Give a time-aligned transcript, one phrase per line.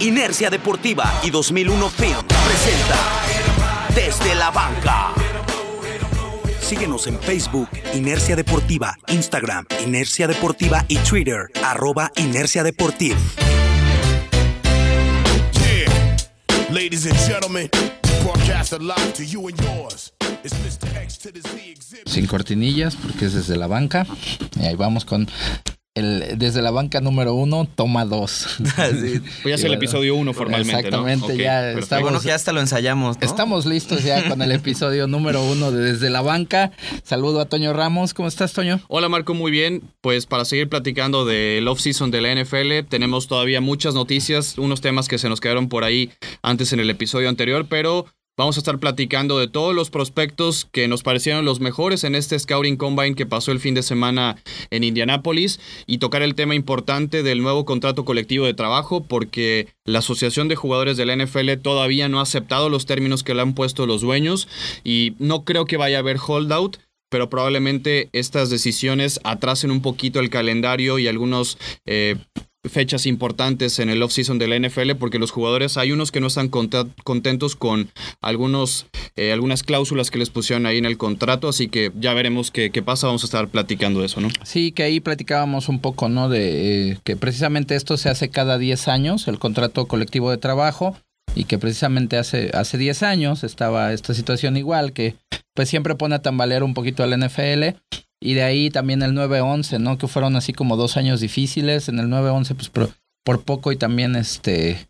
[0.00, 2.96] Inercia Deportiva y 2001 Film presenta
[3.94, 5.12] Desde la Banca.
[6.58, 13.18] Síguenos en Facebook, Inercia Deportiva, Instagram, Inercia Deportiva y Twitter, arroba Inercia Deportiva.
[15.52, 16.16] Yeah.
[16.70, 17.68] Ladies and gentlemen,
[18.22, 20.14] broadcast live to you and yours.
[20.42, 20.88] It's Mr.
[20.96, 22.08] X to the Z exhibit.
[22.08, 24.06] sin cortinillas porque es desde la banca.
[24.58, 25.28] Y ahí vamos con
[25.94, 28.46] el desde la banca número uno, toma dos.
[29.42, 31.08] Pues ya es el episodio uno formalmente, ¿no?
[31.08, 31.80] Exactamente, Ok, ya perfecto.
[31.80, 33.26] estamos, Bueno, que ya hasta lo ensayamos, ¿no?
[33.26, 36.70] estamos listos ya con el episodio número uno de Desde la Banca.
[37.02, 38.14] Saludo a Toño Ramos.
[38.14, 38.80] ¿Cómo estás, Toño?
[38.88, 39.82] Hola Marco, muy bien.
[40.00, 45.08] Pues para seguir platicando del off-season de la NFL, tenemos todavía muchas noticias, unos temas
[45.08, 46.10] que se nos quedaron por ahí
[46.42, 48.06] antes en el episodio anterior, pero
[48.40, 52.38] vamos a estar platicando de todos los prospectos que nos parecieron los mejores en este
[52.38, 54.38] Scouting Combine que pasó el fin de semana
[54.70, 59.98] en Indianápolis y tocar el tema importante del nuevo contrato colectivo de trabajo porque la
[59.98, 63.52] Asociación de Jugadores de la NFL todavía no ha aceptado los términos que le han
[63.52, 64.48] puesto los dueños
[64.84, 66.78] y no creo que vaya a haber holdout
[67.10, 72.16] pero probablemente estas decisiones atrasen un poquito el calendario y algunos eh,
[72.68, 76.26] fechas importantes en el offseason de la NFL porque los jugadores hay unos que no
[76.26, 81.68] están contentos con algunos eh, algunas cláusulas que les pusieron ahí en el contrato así
[81.68, 85.00] que ya veremos qué, qué pasa vamos a estar platicando eso no Sí, que ahí
[85.00, 86.28] platicábamos un poco, ¿no?
[86.28, 90.96] De eh, que precisamente esto se hace cada 10 años, el contrato colectivo de trabajo,
[91.34, 95.16] y que precisamente hace, hace 10 años estaba esta situación igual, que
[95.54, 97.76] pues siempre pone a tambalear un poquito al NFL.
[98.20, 99.96] Y de ahí también el 9-11, ¿no?
[99.96, 101.88] Que fueron así como dos años difíciles.
[101.88, 102.90] En el 9-11, pues por,
[103.24, 104.86] por poco y también este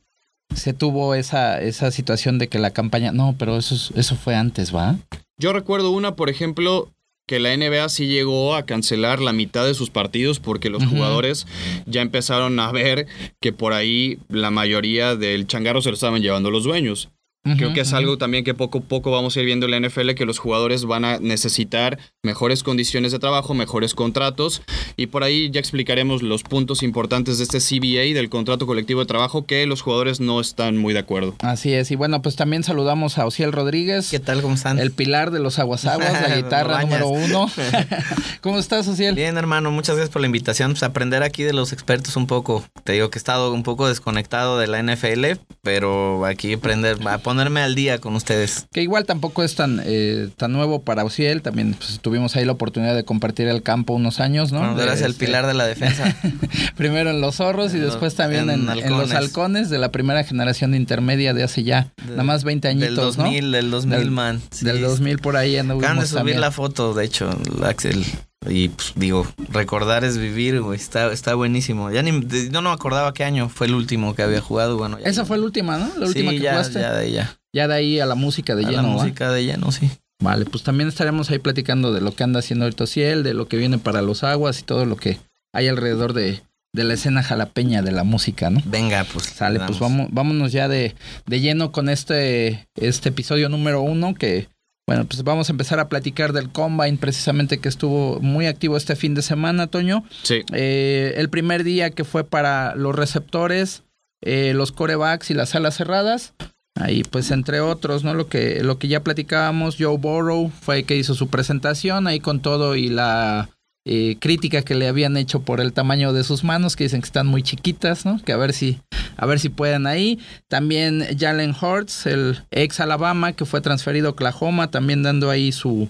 [0.54, 3.12] se tuvo esa, esa situación de que la campaña.
[3.12, 4.96] No, pero eso, es- eso fue antes, ¿va?
[5.38, 6.90] yo recuerdo una por ejemplo
[7.26, 11.46] que la NBA sí llegó a cancelar la mitad de sus partidos porque los jugadores
[11.86, 13.06] ya empezaron a ver
[13.40, 17.08] que por ahí la mayoría del changarro se lo estaban llevando los dueños.
[17.42, 19.88] Creo que es algo también que poco a poco vamos a ir viendo en la
[19.88, 24.60] NFL, que los jugadores van a necesitar mejores condiciones de trabajo, mejores contratos,
[24.96, 29.06] y por ahí ya explicaremos los puntos importantes de este CBA, del contrato colectivo de
[29.06, 31.34] trabajo, que los jugadores no están muy de acuerdo.
[31.40, 34.42] Así es, y bueno, pues también saludamos a Ociel Rodríguez, ¿Qué tal?
[34.42, 34.78] ¿Cómo están?
[34.78, 37.50] el pilar de los aguasaguas, la guitarra número uno.
[38.42, 39.14] ¿Cómo estás, Ociel?
[39.14, 40.72] Bien, hermano, muchas gracias por la invitación.
[40.72, 42.64] Pues aprender aquí de los expertos un poco.
[42.84, 47.18] Te digo que he estado un poco desconectado de la NFL, pero aquí aprender, a
[47.30, 48.66] ponerme al día con ustedes.
[48.72, 52.52] Que igual tampoco es tan, eh, tan nuevo para Ociel, también pues, tuvimos ahí la
[52.52, 54.74] oportunidad de compartir el campo unos años, ¿no?
[54.74, 56.16] De, gracias al este, pilar de la defensa.
[56.76, 59.70] Primero en los zorros y En después también en, en en los halcones.
[59.70, 63.44] de la primera generación de intermedia de hace ya nada más 20 añitos, del 2000,
[63.50, 63.56] ¿no?
[63.56, 64.40] del 2000, Del- man.
[64.50, 66.40] Sí, Del 2000 por ahí anduvimos Acaban de subir también.
[66.40, 67.30] la foto, de hecho,
[67.64, 68.04] Axel.
[68.48, 70.78] Y pues, digo, recordar es vivir, güey.
[70.78, 71.90] Está, está buenísimo.
[71.90, 74.78] Ya ni, no me acordaba qué año fue el último que había jugado.
[74.78, 75.90] Bueno, ya- Esa fue la última, ¿no?
[75.98, 76.80] La última sí, que ya, jugaste.
[76.80, 77.38] ya de ella.
[77.52, 78.94] Ya de ahí a la música de A lleno, la ¿va?
[79.02, 79.90] música de lleno, sí.
[80.22, 83.46] Vale, pues también estaremos ahí platicando de lo que anda haciendo ahorita Ciel, de lo
[83.48, 85.18] que viene para los aguas y todo lo que
[85.52, 86.42] hay alrededor de,
[86.74, 88.60] de la escena jalapeña de la música, ¿no?
[88.64, 89.26] Venga, pues.
[89.26, 90.94] Sale, le pues vamos, vámonos ya de,
[91.26, 94.48] de lleno con este, este episodio número uno que,
[94.90, 98.96] bueno, pues vamos a empezar a platicar del Combine precisamente que estuvo muy activo este
[98.96, 100.02] fin de semana, Toño.
[100.24, 100.42] Sí.
[100.52, 103.84] Eh, el primer día que fue para los receptores,
[104.20, 106.34] eh, los corebacks y las alas cerradas.
[106.74, 108.14] Ahí, pues, entre otros, ¿no?
[108.14, 112.18] Lo que, lo que ya platicábamos, Joe Burrow fue el que hizo su presentación ahí
[112.18, 113.48] con todo y la
[113.86, 117.06] eh, crítica que le habían hecho por el tamaño de sus manos, que dicen que
[117.06, 118.20] están muy chiquitas, ¿no?
[118.22, 118.78] Que a ver si,
[119.16, 120.18] a ver si pueden ahí.
[120.48, 125.88] También Jalen Hurts, el ex Alabama, que fue transferido a Oklahoma, también dando ahí su,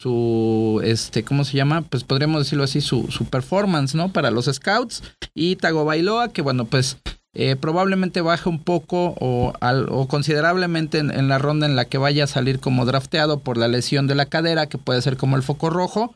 [0.00, 1.82] su, este, ¿cómo se llama?
[1.82, 4.12] Pues podríamos decirlo así, su, su performance, ¿no?
[4.12, 5.02] Para los scouts.
[5.34, 6.98] Y Tago Bailoa, que bueno, pues
[7.34, 11.84] eh, probablemente baje un poco o, al- o considerablemente en, en la ronda en la
[11.84, 15.16] que vaya a salir como drafteado por la lesión de la cadera, que puede ser
[15.18, 16.14] como el foco rojo.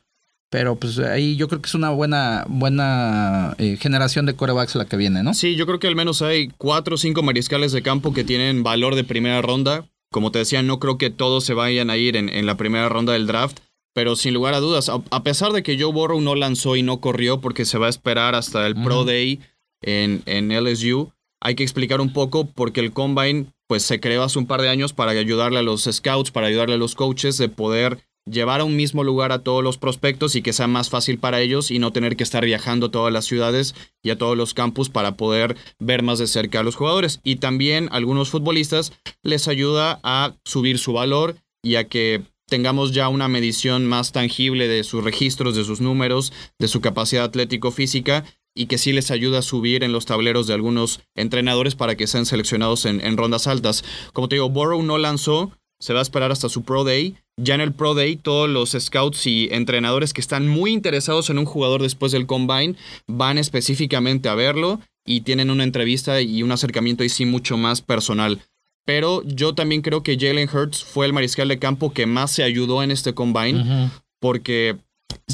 [0.50, 4.84] Pero pues ahí yo creo que es una buena, buena eh, generación de corebacks la
[4.84, 5.32] que viene, ¿no?
[5.32, 8.64] Sí, yo creo que al menos hay cuatro o cinco mariscales de campo que tienen
[8.64, 9.86] valor de primera ronda.
[10.10, 12.88] Como te decía, no creo que todos se vayan a ir en, en la primera
[12.88, 13.60] ronda del draft.
[13.94, 16.82] Pero sin lugar a dudas, a, a pesar de que Joe Burrow no lanzó y
[16.82, 19.04] no corrió porque se va a esperar hasta el Pro.
[19.04, 19.40] Day
[19.82, 24.38] en, en LSU, hay que explicar un poco porque el Combine pues se creó hace
[24.38, 27.48] un par de años para ayudarle a los scouts, para ayudarle a los coaches de
[27.48, 27.98] poder
[28.30, 31.40] llevar a un mismo lugar a todos los prospectos y que sea más fácil para
[31.40, 34.54] ellos y no tener que estar viajando a todas las ciudades y a todos los
[34.54, 37.20] campus para poder ver más de cerca a los jugadores.
[37.24, 38.92] Y también a algunos futbolistas
[39.22, 44.68] les ayuda a subir su valor y a que tengamos ya una medición más tangible
[44.68, 48.24] de sus registros, de sus números, de su capacidad atlético-física
[48.54, 52.06] y que sí les ayuda a subir en los tableros de algunos entrenadores para que
[52.06, 53.84] sean seleccionados en, rondas altas.
[54.12, 57.16] Como te digo, Burrow no lanzó, se va a esperar hasta su Pro Day.
[57.36, 61.38] Ya en el Pro Day, todos los scouts y entrenadores que están muy interesados en
[61.38, 66.52] un jugador después del combine van específicamente a verlo y tienen una entrevista y un
[66.52, 68.40] acercamiento ahí sí mucho más personal.
[68.84, 72.42] Pero yo también creo que Jalen Hurts fue el mariscal de campo que más se
[72.42, 73.90] ayudó en este combine
[74.20, 74.76] porque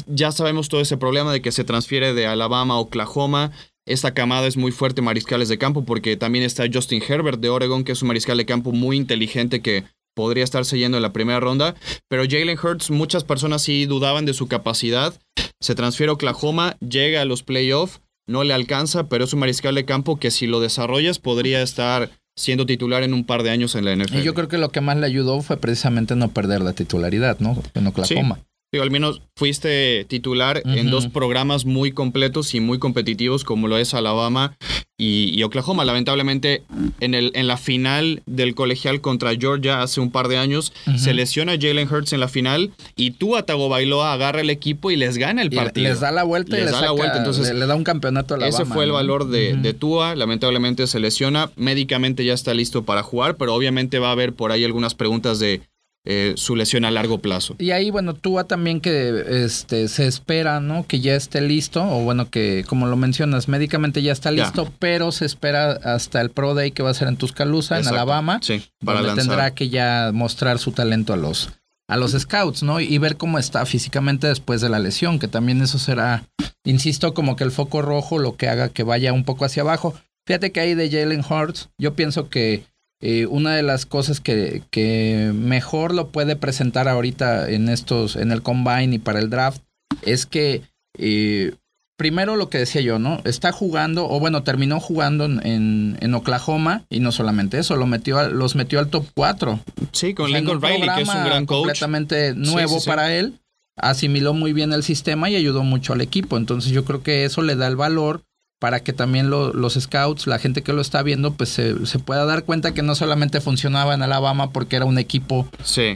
[0.05, 3.51] ya sabemos todo ese problema de que se transfiere de Alabama a Oklahoma.
[3.85, 7.83] Esta camada es muy fuerte mariscales de campo porque también está Justin Herbert de Oregon,
[7.83, 9.85] que es un mariscal de campo muy inteligente que
[10.17, 11.75] podría estarse yendo en la primera ronda.
[12.09, 15.13] Pero Jalen Hurts, muchas personas sí dudaban de su capacidad.
[15.61, 19.75] Se transfiere a Oklahoma, llega a los playoffs, no le alcanza, pero es un mariscal
[19.75, 23.75] de campo que si lo desarrollas podría estar siendo titular en un par de años
[23.75, 24.17] en la NFL.
[24.17, 27.39] Y yo creo que lo que más le ayudó fue precisamente no perder la titularidad,
[27.39, 27.61] ¿no?
[27.75, 28.39] En Oklahoma.
[28.69, 33.77] Digo, al menos fuiste titular en dos programas muy completos y muy competitivos como lo
[33.77, 34.57] es Alabama
[34.97, 35.85] y, Oklahoma.
[35.85, 36.63] Lamentablemente,
[36.99, 41.13] en, el, en la final del colegial contra Georgia hace un par de años, se
[41.13, 43.37] lesiona Jalen Hurts en la final y tú,
[43.69, 45.87] Bailoa, agarra el equipo y les gana el partido.
[45.87, 47.19] les da la vuelta y les da la vuelta.
[47.19, 48.63] Entonces, le, da un campeonato a Alabama.
[48.63, 50.13] Ese fue el valor de, de Tua.
[50.15, 51.51] Lamentablemente se lesiona.
[51.55, 55.39] Médicamente ya está listo para jugar, pero obviamente va a haber por ahí algunas preguntas
[55.39, 55.61] de
[56.09, 57.57] eh, su lesión a largo plazo.
[57.59, 60.87] Y ahí, bueno, Tua también que este, se espera, ¿no?
[60.87, 65.11] Que ya esté listo, o bueno, que como lo mencionas, médicamente ya está listo, pero
[65.11, 68.63] se espera hasta el Pro Day que va a ser en Tuscaloosa, en Alabama, sí,
[68.85, 71.49] para donde tendrá que ya mostrar su talento a los,
[71.89, 72.79] a los scouts, ¿no?
[72.79, 76.23] Y ver cómo está físicamente después de la lesión, que también eso será,
[76.63, 79.93] insisto, como que el foco rojo lo que haga que vaya un poco hacia abajo.
[80.25, 82.63] Fíjate que ahí de Jalen Hurts, yo pienso que
[83.01, 88.31] eh, una de las cosas que, que, mejor lo puede presentar ahorita en estos, en
[88.31, 89.61] el combine y para el draft,
[90.01, 90.63] es que
[90.97, 91.53] eh,
[91.97, 93.21] primero lo que decía yo, ¿no?
[93.23, 98.29] Está jugando, o bueno, terminó jugando en, en Oklahoma, y no solamente eso, lo metió
[98.29, 99.59] los metió al top 4.
[99.91, 101.57] Sí, con Lincoln Riley, que es un gran coach.
[101.57, 103.39] Completamente nuevo para él.
[103.79, 106.37] Asimiló muy bien el sistema y ayudó mucho al equipo.
[106.37, 108.23] Entonces yo creo que eso le da el valor
[108.59, 112.43] para que también los scouts, la gente que lo está viendo, pues se, pueda dar
[112.43, 115.47] cuenta que no solamente funcionaba en Alabama porque era un equipo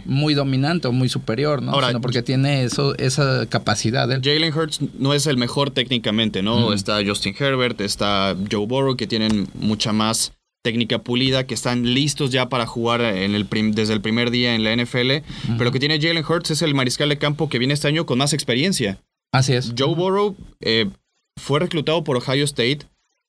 [0.06, 1.74] muy dominante o muy superior, ¿no?
[1.86, 4.08] Sino porque tiene eso, esa capacidad.
[4.08, 6.74] Jalen Hurts no es el mejor técnicamente, ¿no?
[6.74, 12.30] Está Justin Herbert, está Joe Burrow, que tienen mucha más técnica pulida, que están listos
[12.30, 15.26] ya para jugar en el desde el primer día en la NFL,
[15.58, 18.20] pero que tiene Jalen Hurts es el mariscal de campo que viene este año con
[18.20, 19.00] más experiencia.
[19.34, 19.74] Así es.
[19.78, 20.90] Joe Burrow eh,
[21.38, 22.80] fue reclutado por Ohio State,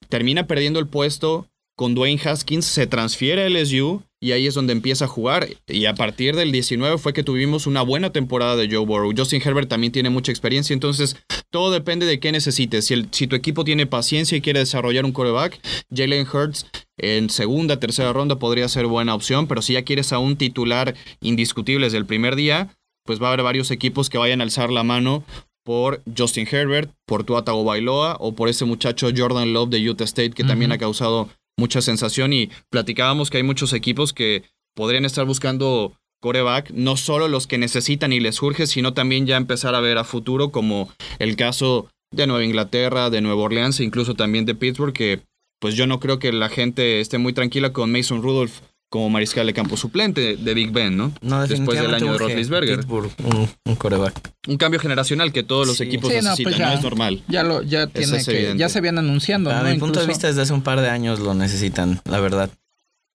[0.09, 4.73] termina perdiendo el puesto con Dwayne Haskins, se transfiere a LSU y ahí es donde
[4.73, 5.49] empieza a jugar.
[5.67, 9.13] Y a partir del 19 fue que tuvimos una buena temporada de Joe Burrow.
[9.17, 11.17] Justin Herbert también tiene mucha experiencia, entonces
[11.51, 12.87] todo depende de qué necesites.
[12.87, 15.61] Si, si tu equipo tiene paciencia y quiere desarrollar un quarterback,
[15.93, 16.67] Jalen Hurts
[16.99, 20.95] en segunda, tercera ronda podría ser buena opción, pero si ya quieres a un titular
[21.21, 24.71] indiscutible desde el primer día, pues va a haber varios equipos que vayan a alzar
[24.71, 25.25] la mano
[25.65, 30.31] por Justin Herbert, por Tua Bailoa o por ese muchacho Jordan Love de Utah State
[30.31, 32.33] que también ha causado mucha sensación.
[32.33, 34.45] Y platicábamos que hay muchos equipos que
[34.75, 39.37] podrían estar buscando coreback, no solo los que necesitan y les surge, sino también ya
[39.37, 40.89] empezar a ver a futuro como
[41.19, 45.21] el caso de Nueva Inglaterra, de Nueva Orleans e incluso también de Pittsburgh, que
[45.61, 48.61] pues yo no creo que la gente esté muy tranquila con Mason Rudolph
[48.93, 51.13] como mariscal de campo suplente de Big Ben, ¿no?
[51.23, 52.85] no Después del año de Roethlisberger.
[52.87, 54.33] Un, un, coreback.
[54.47, 57.23] Un cambio generacional que todos los equipos pues necesitan, no, es normal.
[57.27, 59.51] Ya lo, ya tiene que, ya se habían anunciando.
[59.51, 62.51] A mi punto de vista, desde hace un par de años lo necesitan, la verdad.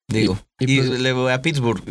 [0.09, 1.83] Digo, y, pues, le voy a Pittsburgh.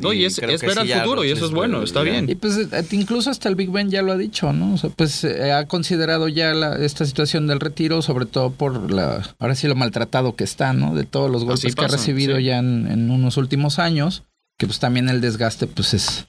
[0.00, 2.28] No, y es, es ver al futuro, y eso es bueno, está bien.
[2.30, 4.72] Y pues eh, incluso hasta el Big Ben ya lo ha dicho, ¿no?
[4.72, 9.34] O sea, pues eh, ha considerado ya esta situación del retiro, sobre todo por la,
[9.38, 10.94] ahora sí lo maltratado que está, ¿no?
[10.94, 14.22] De todos los golpes que ha recibido ya en, en, unos últimos años,
[14.58, 16.28] que pues también el desgaste pues es,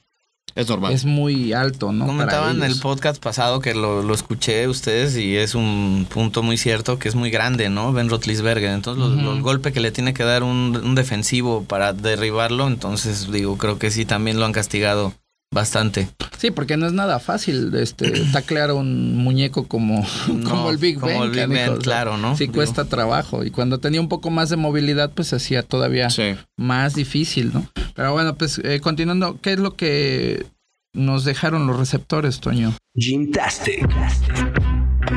[0.54, 0.92] es normal.
[0.92, 2.06] Es muy alto, ¿no?
[2.06, 6.56] Comentaban en el podcast pasado que lo, lo, escuché ustedes y es un punto muy
[6.56, 7.92] cierto que es muy grande, ¿no?
[7.92, 8.70] Ben Rotlisberger.
[8.70, 13.56] Entonces, los, golpes que le tiene que dar un, un, defensivo para derribarlo, entonces, digo,
[13.56, 15.12] creo que sí también lo han castigado
[15.52, 16.08] Bastante.
[16.38, 20.04] Sí, porque no es nada fácil este taclear un muñeco como,
[20.48, 21.12] como el Big Ben.
[21.12, 22.36] Como el Big Ben, claro, ¿no?
[22.36, 23.44] Sí, cuesta trabajo.
[23.44, 26.08] Y cuando tenía un poco más de movilidad, pues hacía todavía
[26.56, 27.66] más difícil, ¿no?
[27.94, 30.46] Pero bueno, pues eh, continuando, ¿qué es lo que
[30.94, 32.74] nos dejaron los receptores, Toño?
[32.94, 33.86] Gymtastic.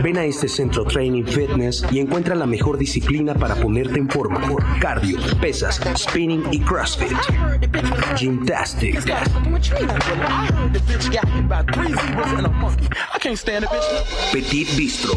[0.03, 4.41] Ven a este centro Training Fitness y encuentra la mejor disciplina para ponerte en forma.
[4.79, 7.17] Cardio, pesas, spinning y CrossFit.
[8.17, 9.03] Gymtastic.
[14.31, 15.13] Petit Bistro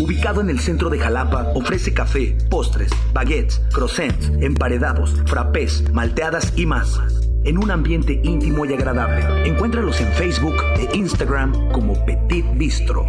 [0.00, 6.66] ubicado en el centro de Jalapa, ofrece café, postres, baguettes, croissants, emparedados, frappés, malteadas y
[6.66, 6.98] más.
[7.44, 9.48] En un ambiente íntimo y agradable.
[9.48, 13.06] Encuéntralos en Facebook e Instagram como Petit Bistro.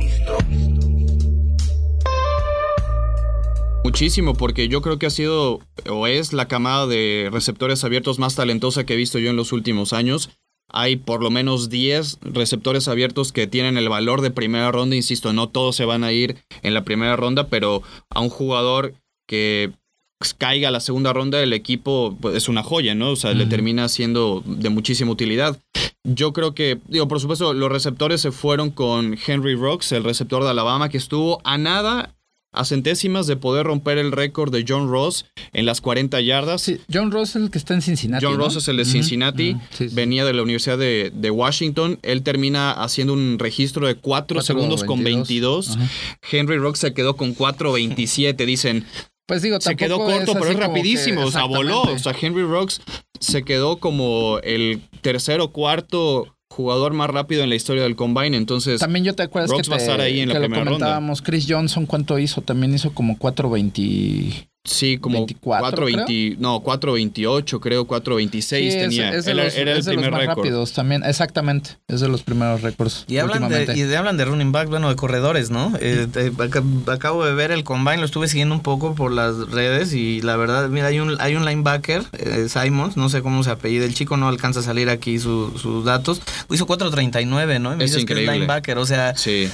[3.84, 5.60] Muchísimo, porque yo creo que ha sido
[5.90, 9.52] o es la camada de receptores abiertos más talentosa que he visto yo en los
[9.54, 10.30] últimos años.
[10.70, 14.96] Hay por lo menos 10 receptores abiertos que tienen el valor de primera ronda.
[14.96, 18.94] Insisto, no todos se van a ir en la primera ronda, pero a un jugador
[19.28, 19.72] que
[20.38, 23.10] caiga a la segunda ronda, el equipo pues, es una joya, ¿no?
[23.10, 25.60] O sea, le termina siendo de muchísima utilidad.
[26.04, 30.44] Yo creo que, digo, por supuesto, los receptores se fueron con Henry Rocks, el receptor
[30.44, 32.16] de Alabama, que estuvo a nada
[32.54, 36.62] a centésimas de poder romper el récord de John Ross en las 40 yardas.
[36.62, 38.26] Sí, John Ross es el que está en Cincinnati.
[38.26, 38.44] John ¿no?
[38.46, 39.96] Ross es el de Cincinnati, ujú, sí, sí.
[39.96, 42.00] venía de la Universidad de, de Washington.
[42.02, 45.78] Él termina haciendo un registro de 4 Cuatro segundos con 22.
[45.78, 45.92] 22.
[46.32, 48.46] Henry Rocks se quedó con 4.27.
[48.46, 48.86] Dicen,
[49.26, 51.24] Pues digo, se quedó corto, pero es que- rapidísimo.
[51.26, 51.82] O sea, voló.
[51.84, 52.82] O sea, Henry Rocks
[53.20, 58.36] se quedó como el tercer o cuarto jugador más rápido en la historia del Combine.
[58.38, 60.46] Entonces, También yo te acuerdas que, va a te- estar ahí en la que lo
[60.46, 60.78] primera ronda.
[60.80, 61.22] comentábamos.
[61.22, 62.42] Chris Johnson, ¿cuánto hizo?
[62.42, 64.48] También hizo como 4.20.
[64.64, 69.14] sí, como 24, 4.20, no, 4.28, creo, 4.26 Sí, es- tenía.
[69.14, 70.38] Es, de Era- los, era el es de los primer más récord.
[70.38, 71.04] rápidos también.
[71.04, 71.72] Exactamente.
[71.88, 73.06] Es de los primeros récords.
[73.08, 75.74] Y hablan, de, y de- hablan de running back, bueno, de corredores, ¿no?
[75.80, 76.08] Eh,
[76.88, 80.36] acabo de ver el combine, lo estuve siguiendo un poco por las redes y la
[80.38, 83.94] verdad, mira, hay un, hay un linebacker, eh, Simons, no sé cómo se apellida, el
[83.94, 87.74] chico no alcanza a salir aquí su- sus datos, hizo 4.39, ¿no?
[87.74, 88.34] Y me Es dices que increíble.
[88.34, 89.50] linebacker, o sea, Sí.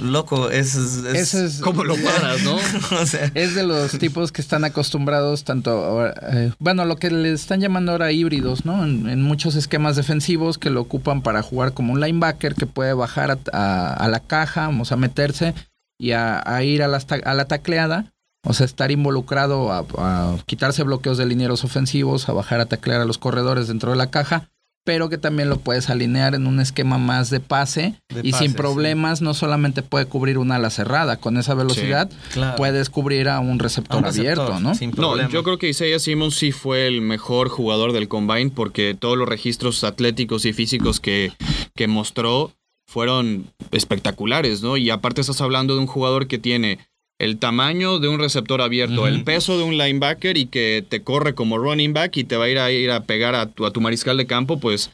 [0.00, 0.74] Loco, es...
[0.74, 2.56] es- Ese es, ¿Cómo lo paras, no?
[3.00, 7.32] o sea, es de los tipos que están acostumbrados tanto, eh, bueno, lo que le
[7.32, 8.84] están llamando ahora híbridos, ¿no?
[8.84, 12.92] En, en muchos esquemas defensivos que lo ocupan para jugar como un linebacker que puede
[12.92, 15.54] bajar a, a- a la caja, vamos a meterse
[15.98, 18.12] y a, ir a la, a la tacleada.
[18.48, 23.00] O sea, estar involucrado a, a quitarse bloqueos de linieros ofensivos, a bajar a taclear
[23.00, 24.50] a los corredores dentro de la caja,
[24.86, 28.44] pero que también lo puedes alinear en un esquema más de pase De y pase,
[28.44, 28.56] sin sí.
[28.56, 32.56] problemas no solamente puede cubrir una ala cerrada, con esa velocidad claro.
[32.56, 34.76] puedes cubrir a un A receptor, un receptor, abierto, ¿no?
[34.76, 38.96] sin No, yo creo que Isaiah Simmons sí fue el mejor jugador del Combine porque
[38.96, 41.32] todos los registros atléticos y físicos que,
[41.74, 42.52] que mostró
[42.86, 44.76] fueron espectaculares, ¿no?
[44.76, 46.78] Y aparte estás hablando de un jugador que tiene
[47.18, 51.34] el tamaño de un receptor abierto, el peso de un linebacker y que te corre
[51.34, 53.72] como running back y te va a ir a, ir a pegar a tu, a
[53.72, 54.90] tu mariscal de campo, pues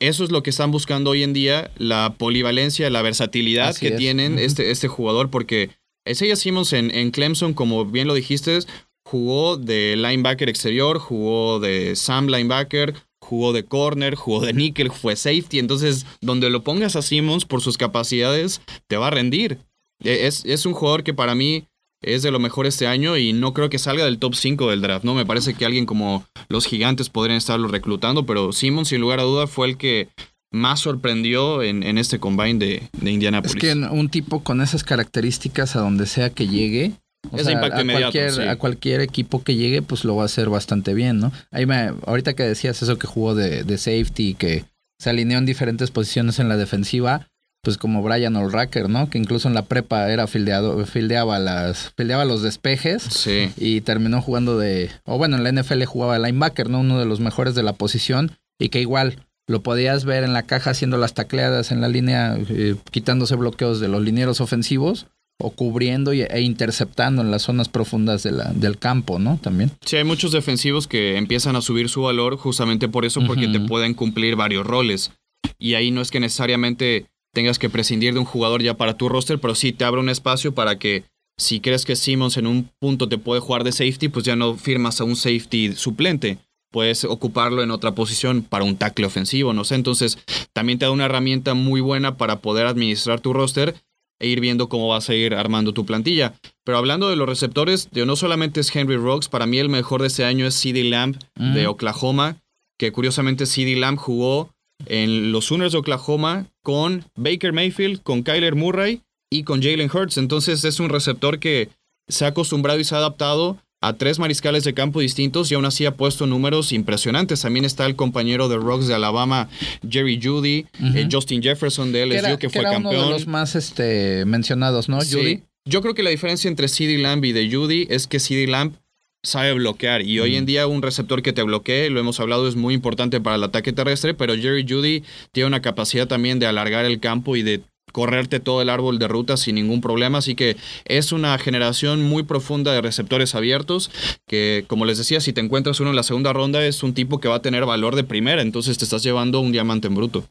[0.00, 3.92] eso es lo que están buscando hoy en día, la polivalencia, la versatilidad Así que
[3.92, 3.98] es.
[3.98, 5.70] tienen este, este jugador, porque
[6.06, 8.58] Isaiah Simmons en, en Clemson, como bien lo dijiste,
[9.04, 15.16] jugó de linebacker exterior, jugó de Sam linebacker, jugó de corner, jugó de nickel, fue
[15.16, 15.58] safety.
[15.58, 19.58] Entonces, donde lo pongas a Simmons por sus capacidades, te va a rendir.
[20.02, 21.64] E- Es, es un jugador que para mí
[22.02, 24.80] es de lo mejor este año y no creo que salga del top 5 del
[24.80, 25.14] draft, ¿no?
[25.14, 29.24] Me parece que alguien como los gigantes podrían estarlo reclutando, pero Simmons, sin lugar a
[29.24, 30.08] duda, fue el que
[30.52, 33.56] más sorprendió en, en este combine de, de Es Indianapolis.
[33.60, 36.92] que un tipo con esas características a donde sea que llegue,
[37.30, 38.40] o Es impacto a, inmediato, cualquier, sí.
[38.48, 41.30] a cualquier equipo que llegue, pues lo va a hacer bastante bien, ¿no?
[41.50, 44.64] Ahí me, ahorita que decías eso que jugó de, de safety, que
[44.98, 47.28] se alineó en diferentes posiciones en la defensiva,
[47.62, 49.10] pues como Brian Olracker, ¿no?
[49.10, 53.02] Que incluso en la prepa era fildeado, fildeaba las, fildeaba los despejes.
[53.02, 53.50] Sí.
[53.56, 56.80] y terminó jugando de, o bueno, en la NFL jugaba linebacker, ¿no?
[56.80, 60.44] Uno de los mejores de la posición y que igual lo podías ver en la
[60.44, 65.06] caja haciendo las tacleadas en la línea, eh, quitándose bloqueos de los linieros ofensivos
[65.42, 69.38] o cubriendo y- e interceptando en las zonas profundas de la- del campo, ¿no?
[69.42, 69.72] También.
[69.84, 73.58] Sí, hay muchos defensivos que empiezan a subir su valor justamente por eso, porque te
[73.60, 75.10] pueden cumplir varios roles.
[75.58, 79.08] Y ahí no es que necesariamente tengas que prescindir de un jugador ya para tu
[79.08, 81.04] roster, pero sí te abre un espacio para que
[81.38, 84.56] si crees que Simmons en un punto te puede jugar de safety, pues ya no
[84.56, 86.38] firmas a un safety suplente.
[86.70, 89.74] Puedes ocuparlo en otra posición para un tackle ofensivo, no sé.
[89.74, 90.18] Entonces,
[90.52, 93.74] también te da una herramienta muy buena para poder administrar tu roster
[94.20, 96.34] e ir viendo cómo vas a ir armando tu plantilla.
[96.64, 100.02] Pero hablando de los receptores, yo no solamente es Henry Rocks, para mí el mejor
[100.02, 101.66] de este año es CD Lamb de.
[101.66, 102.36] Oklahoma,
[102.78, 104.50] que curiosamente CD Lamb jugó
[104.86, 110.18] en los Sooners de Oklahoma con Baker Mayfield, con Kyler Murray y con Jalen Hurts.
[110.18, 111.68] Entonces es un receptor que
[112.08, 115.64] se ha acostumbrado y se ha adaptado a tres mariscales de campo distintos y aún
[115.64, 117.40] así ha puesto números impresionantes.
[117.40, 119.48] También está el compañero de Rocks de Alabama,
[119.88, 122.96] Jerry Judy, eh, Justin Jefferson de LSU, que, que fue era campeón.
[122.96, 125.00] uno de los más este, mencionados, ¿no?
[125.00, 125.16] Sí.
[125.16, 125.42] Judy.
[125.64, 128.74] Yo creo que la diferencia entre CD Lamb y de Judy es que CD Lamb
[129.22, 132.56] sabe bloquear y hoy en día un receptor que te bloquee, lo hemos hablado, es
[132.56, 136.84] muy importante para el ataque terrestre, pero Jerry Judy tiene una capacidad también de alargar
[136.84, 137.62] el campo y de
[137.92, 140.18] correrte todo el árbol de ruta sin ningún problema.
[140.18, 143.90] Así que es una generación muy profunda de receptores abiertos
[144.26, 147.20] que, como les decía, si te encuentras uno en la segunda ronda, es un tipo
[147.20, 148.42] que va a tener valor de primera.
[148.42, 150.24] Entonces te estás llevando un diamante en bruto.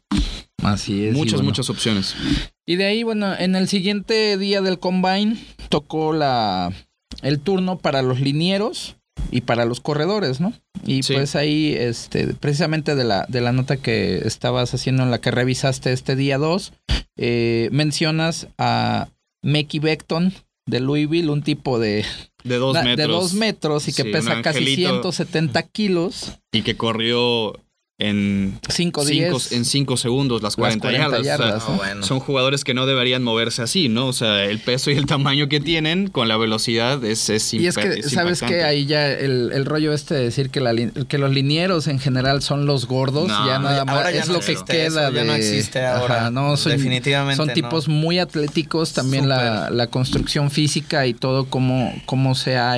[0.64, 1.14] Así es.
[1.14, 1.50] Muchas, bueno.
[1.50, 2.16] muchas opciones.
[2.66, 5.38] Y de ahí, bueno, en el siguiente día del combine
[5.70, 6.72] tocó la
[7.22, 8.96] el turno para los linieros
[9.32, 10.54] y para los corredores, ¿no?
[10.86, 11.14] Y Sí.
[11.14, 15.32] pues ahí, este, precisamente de la, de la nota que estabas haciendo en la que
[15.32, 16.72] revisaste este día 2,
[17.72, 19.10] mencionas a
[19.44, 20.34] Mekhi Becton
[20.66, 22.06] de Louisville, un tipo de,
[22.44, 23.08] De dos de metros.
[23.10, 25.12] dos metros y que Sí, pesa casi angelito.
[25.12, 27.54] 170 kilos, Y que corrió
[28.00, 31.20] en 5 cinco, 10 en cinco segundos las 40, 40 yardas.
[31.20, 31.74] O sea, yardas, ¿no?
[31.74, 32.06] Ah, bueno.
[32.06, 34.08] Son jugadores que no deberían moverse así, ¿no?
[34.08, 37.68] O sea, el peso y el tamaño que tienen con la velocidad es, es Y
[37.68, 38.64] es que, es ¿sabes que.
[38.64, 40.74] Ahí ya el, el rollo este de decir que, la
[41.08, 44.28] que los linieros en general son los gordos, No, ya nada más ahora ya es
[44.28, 45.26] no lo que queda eso, ya de...
[45.26, 46.16] no existe ahora.
[46.16, 47.54] Ajá, no, son, Definitivamente Son no.
[47.54, 52.78] tipos muy atléticos, también la, la construcción física y todo cómo, cómo se ha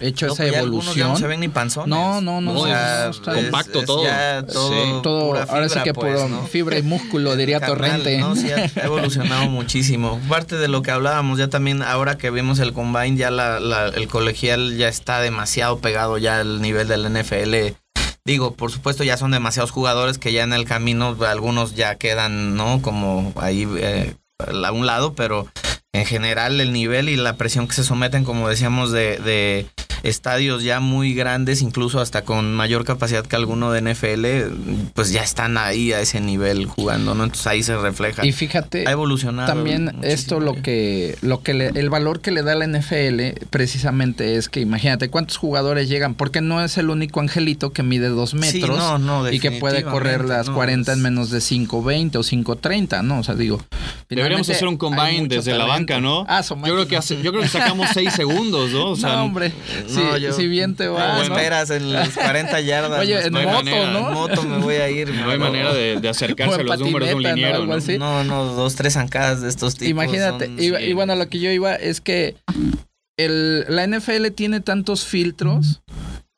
[0.00, 1.08] hecho No, esa pues ya evolución.
[1.10, 1.88] no se ven ni panzones.
[1.88, 4.02] No, no, no, O sea, está- Compacto todo.
[4.04, 5.00] Ya todo, Sí.
[5.02, 6.46] todo, ahora sí fibra, que pues, puro ¿no?
[6.46, 8.18] fibra y músculo, diría Carnal, Torrente.
[8.18, 10.20] No, sí, ha, ha evolucionado muchísimo.
[10.28, 13.88] Parte de lo que hablábamos, ya también ahora que vimos el combine, ya la, la-
[13.88, 17.74] el colegial ya está demasiado pegado ya al nivel del NFL.
[18.26, 22.56] Digo, por supuesto ya son demasiados jugadores que ya en el camino algunos ya quedan,
[22.56, 22.80] ¿no?
[22.80, 25.46] Como ahí eh, a un lado, pero
[25.94, 29.66] en general el nivel y la presión que se someten, como decíamos, de, de
[30.02, 34.26] estadios ya muy grandes, incluso hasta con mayor capacidad que alguno de NFL,
[34.92, 37.24] pues ya están ahí a ese nivel jugando, ¿no?
[37.24, 38.26] Entonces ahí se refleja.
[38.26, 39.48] Y fíjate, ha evolucionado.
[39.48, 43.46] También muchísimo esto lo que, lo que le- el valor que le da la NFL
[43.48, 48.08] precisamente es que imagínate cuántos jugadores llegan, porque no es el único angelito que mide
[48.08, 51.38] dos Sí, metros no, no, y que puede correr las no, 40 en menos de
[51.38, 53.20] 5.20 o 5.30, ¿no?
[53.20, 53.64] O sea, digo.
[54.08, 56.24] Deberíamos hacer un combine desde la banca, ¿no?
[56.28, 58.90] Ah, yo creo que hace- yo creo que sacamos seis segundos, ¿no?
[58.90, 59.52] O sea, no, hombre.
[59.90, 61.16] No, si, yo- si bien te va.
[61.16, 61.34] ¿Cómo ¿no?
[61.36, 63.00] esperas en las 40 yardas?
[63.00, 63.62] Oye, Me en no hay espero.
[63.62, 63.90] moto, manera.
[63.92, 64.08] ¿no?
[64.08, 65.08] En moto me voy a ir.
[65.14, 67.66] no hay manera de, de acercarse a los números de un liniero.
[67.66, 67.78] ¿no?
[67.98, 69.90] No, no, dos, tres zancadas de estos tipos.
[69.90, 70.46] Imagínate.
[70.46, 72.36] son- Y, y bueno, lo que yo iba es que
[73.16, 75.82] el, la NFL tiene tantos filtros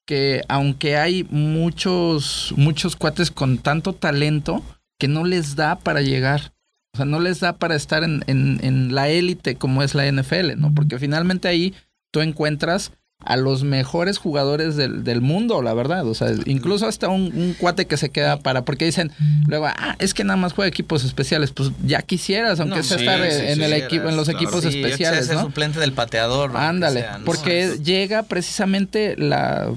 [0.06, 4.62] que aunque hay muchos, muchos cuates con tanto talento
[5.00, 6.52] que no les da para llegar.
[6.96, 10.10] O sea, no les da para estar en, en, en la élite como es la
[10.10, 10.72] NFL, ¿no?
[10.74, 11.74] Porque finalmente ahí
[12.10, 12.90] tú encuentras
[13.24, 16.06] a los mejores jugadores del, del mundo, la verdad.
[16.06, 19.12] O sea, incluso hasta un, un cuate que se queda para, porque dicen
[19.46, 21.50] luego, ah, es que nada más juega equipos especiales.
[21.50, 24.28] Pues ya quisieras, aunque No, sea sí, estar sí, en sí, el equipo, en los
[24.28, 24.38] claro.
[24.40, 25.42] equipos especiales, ¿no?
[25.42, 26.56] suplente del pateador.
[26.56, 27.24] Ándale, sea, ¿no?
[27.26, 29.70] porque llega precisamente la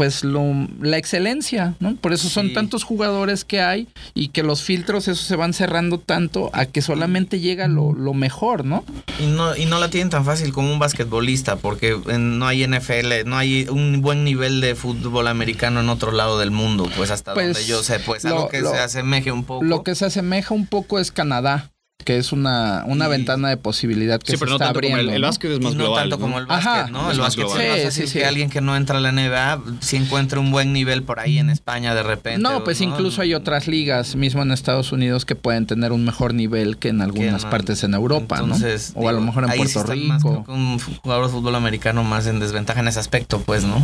[0.00, 0.42] pues lo,
[0.80, 1.94] la excelencia, ¿no?
[1.94, 2.54] Por eso son Sí.
[2.54, 6.80] tantos jugadores que hay y que los filtros esos se van cerrando tanto a que
[6.80, 8.82] solamente llega lo, lo mejor, ¿no?
[9.18, 12.64] Y no, y no la tienen tan fácil como un basquetbolista, porque en- no hay
[12.66, 17.10] NFL, no hay un buen nivel de fútbol americano en otro lado del mundo, pues
[17.10, 19.62] hasta Pues, donde yo sé, pues lo- algo que se asemeje un poco.
[19.66, 21.70] Lo que se asemeja un poco es Canadá,
[22.04, 24.80] que es una, una Y- ventana de posibilidad que Sí, se pero no está tanto
[24.80, 25.10] como abriendo.
[25.10, 25.26] el, el ¿no?
[25.28, 26.02] básquet es Y más no global.
[26.02, 26.20] tanto ¿no?
[26.22, 26.70] como el Ajá.
[26.70, 26.98] básquet, ¿no?
[27.10, 27.44] Es El más básquet
[27.84, 28.18] más Sí, sí, sí.
[28.18, 31.38] que alguien que no entra a la NBA si encuentra un buen nivel por ahí
[31.38, 32.40] en España de repente.
[32.40, 36.34] No, pues incluso hay otras ligas, mismo en Estados Unidos, que pueden tener un mejor
[36.34, 39.02] nivel que en algunas no- partes en Europa, Entonces, ¿no?
[39.02, 40.30] O a lo digo, mejor en ahí sí Puerto más, Rico.
[40.30, 43.82] creo que un jugador de fútbol americano más en desventaja en ese aspecto, pues, ¿no?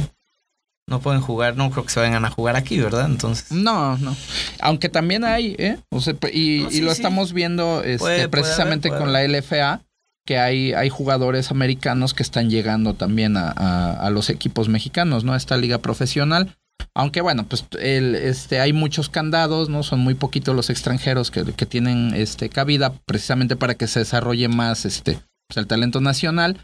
[0.88, 3.06] No pueden jugar, no creo que se vengan a jugar aquí, ¿verdad?
[3.06, 3.50] Entonces.
[3.50, 4.16] No, no.
[4.60, 5.78] Aunque también hay, ¿eh?
[5.90, 6.96] O sea, y, No, y lo sí.
[6.96, 9.80] estamos viendo este, Puede- puede precisamente haber, con la LFA,
[10.24, 15.24] que hay, hay jugadores americanos que están llegando también a, a- a los equipos mexicanos,
[15.24, 15.32] ¿no?
[15.32, 16.56] A esta liga profesional.
[16.94, 19.82] Aunque bueno, pues el, este, hay muchos candados, ¿no?
[19.82, 24.46] Son muy poquitos los extranjeros que, que tienen este, cabida precisamente para que se desarrolle
[24.48, 25.18] más este,
[25.48, 26.58] pues, el talento nacional.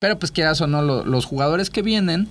[0.00, 2.28] Pero pues quieras o no, lo- los jugadores que vienen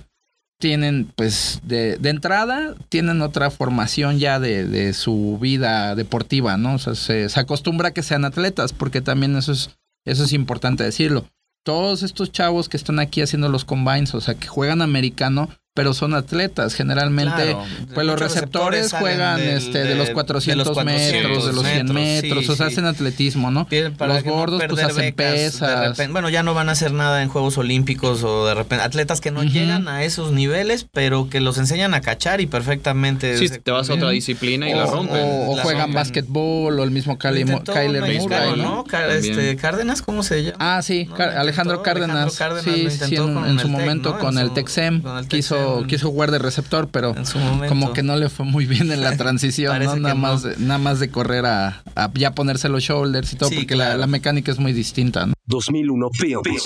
[0.58, 6.74] tienen, pues, de, de entrada, tienen otra formación ya de, de su vida deportiva, ¿no?
[6.74, 10.32] O sea, se, se acostumbra a que sean atletas, porque también eso es, eso es
[10.32, 11.26] importante decirlo.
[11.64, 15.92] Todos estos chavos que están aquí haciendo los combines, o sea, que juegan americano, pero
[15.94, 16.74] son atletas.
[16.74, 17.62] Generalmente, Claro,
[17.94, 22.50] pues los receptores juegan del- este, de, los 400 metros, de los 100 metros, sí,
[22.50, 22.72] o sea, sí.
[22.72, 23.68] hacen atletismo, ¿no?
[23.98, 25.80] Para los que no gordos, pues hacen becas, de pesas.
[25.90, 29.20] repente- bueno, ya no van a hacer nada en Juegos Olímpicos o de repente atletas
[29.20, 33.36] que no llegan a esos niveles, pero que los enseñan a cachar y perfectamente.
[33.36, 35.16] Sí, se- te vas a otra disciplina y la o, rompen.
[35.22, 35.94] o- o La juegan rompen.
[35.94, 38.56] básquetbol, o el mismo Kyler, Murray, ¿no?
[38.56, 38.84] ¿no?
[39.10, 40.56] Este, Cárdenas, ¿cómo se llama?
[40.58, 42.16] Ah, sí, Alejandro intentó Cárdenas.
[42.16, 45.28] Alejandro Cárdenas sí, en, su momento con el Texem el
[45.66, 48.66] quiso quiso, quiso jugar de receptor, pero En su como que no le fue muy
[48.66, 49.96] bien en la transición, ¿no?
[49.96, 50.20] Nada no.
[50.20, 53.56] más, de- nada más de correr a, a ya ponerse los shoulders y todo, Sí,
[53.56, 55.34] porque la mecánica es muy distinta, ¿no?
[55.46, 56.62] 2001 Films.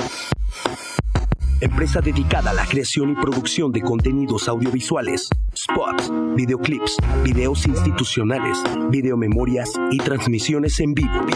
[1.60, 8.56] Empresa dedicada a la creación y producción de contenidos audiovisuales, spots, videoclips, videos institucionales,
[8.90, 11.26] videomemorias y transmisiones en vivo.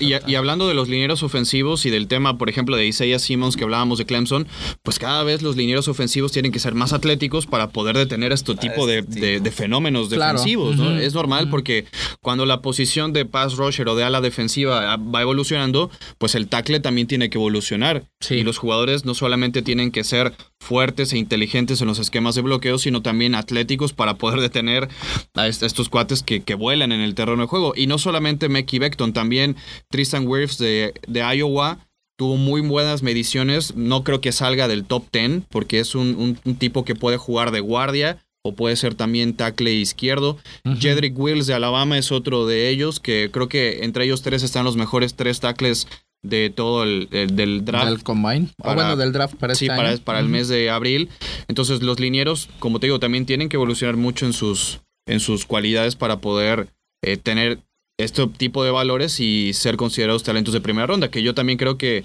[0.00, 3.56] Y, y hablando de los linieros ofensivos y del tema, por ejemplo, de Isaiah Simmons
[3.56, 4.46] que hablábamos de Clemson,
[4.82, 8.54] pues cada vez los linieros ofensivos tienen que ser más atléticos para poder detener este
[8.54, 9.44] tipo de, de- tipo.
[9.44, 10.38] de fenómenos Claro.
[10.38, 10.76] defensivos.
[11.00, 11.86] Es normal porque
[12.20, 16.80] cuando la posición de pass rusher o de ala defensiva va evolucionando, pues el tackle
[16.80, 18.04] también tiene que evolucionar.
[18.20, 18.36] Sí.
[18.36, 22.40] Y los jugadores no solamente tienen que ser fuertes e inteligentes en los esquemas de
[22.42, 24.88] bloqueo, sino también atléticos para poder detener
[25.34, 27.72] a est- estos cuates que, que vuelan en el terreno de juego.
[27.76, 29.56] Y no solamente Mecky Beckton, también
[29.90, 31.78] Tristan Wirfs de, de Iowa
[32.18, 33.76] tuvo muy buenas mediciones.
[33.76, 37.18] No creo que salga del top 10, porque es un, un- un tipo que puede
[37.18, 40.38] jugar de guardia o puede ser también tackle izquierdo.
[40.80, 44.64] Jedrick Wills de Alabama es otro de ellos, que creo que entre ellos tres están
[44.64, 45.88] los mejores tres tackles
[46.28, 47.86] de todo el, el- del draft.
[47.88, 48.48] Del combine.
[48.58, 49.98] o Para- bueno, del draft para Sí, este para, año.
[50.04, 51.08] para el mes de abril.
[51.48, 55.46] Entonces, los linieros, como te digo, también tienen que evolucionar mucho en sus, en sus
[55.46, 56.68] cualidades para poder
[57.04, 57.60] eh, tener
[57.98, 61.10] este tipo de valores y ser considerados talentos de primera ronda.
[61.10, 62.04] Que yo también creo que,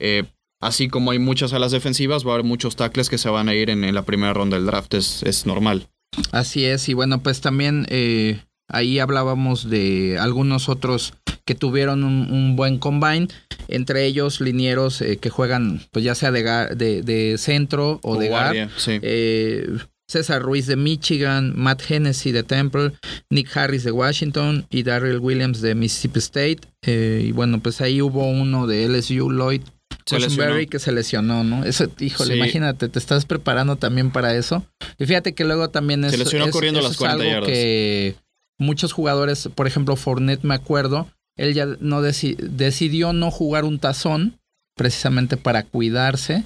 [0.00, 0.24] eh,
[0.60, 3.54] así como hay muchas alas defensivas, va a haber muchos tackles que se van a
[3.54, 4.94] ir en, en la primera ronda del draft.
[4.94, 5.86] Es, es normal.
[6.32, 12.32] Así es, y bueno, pues también eh, ahí hablábamos de algunos otros que tuvieron un,
[12.32, 13.28] un buen combine,
[13.68, 18.16] entre ellos linieros eh, que juegan pues ya sea de, gar- de, de centro o,
[18.16, 18.42] O de guard.
[18.56, 18.98] guardia, sí.
[19.02, 19.68] Eh,
[20.10, 22.92] César Ruiz de Michigan, Matt Hennessy de Temple,
[23.30, 26.60] Nick Harris de Washington y Darrell Williams de Mississippi State.
[26.86, 29.60] Eh, y bueno, pues ahí hubo uno de LSU, Lloyd
[30.08, 31.64] Cushenberry, que se lesionó, ¿no?
[31.64, 32.38] Eso, híjole, Sí.
[32.38, 34.64] imagínate, te estás preparando también para eso.
[34.98, 37.50] Y fíjate que luego también es, Se lesionó es- corriendo las es 40 algo yardas.
[37.50, 38.14] que
[38.58, 41.06] muchos jugadores, por ejemplo, Fournette, me acuerdo,
[41.38, 44.34] él ya no deci- decidió no jugar un tazón
[44.76, 46.44] precisamente para cuidarse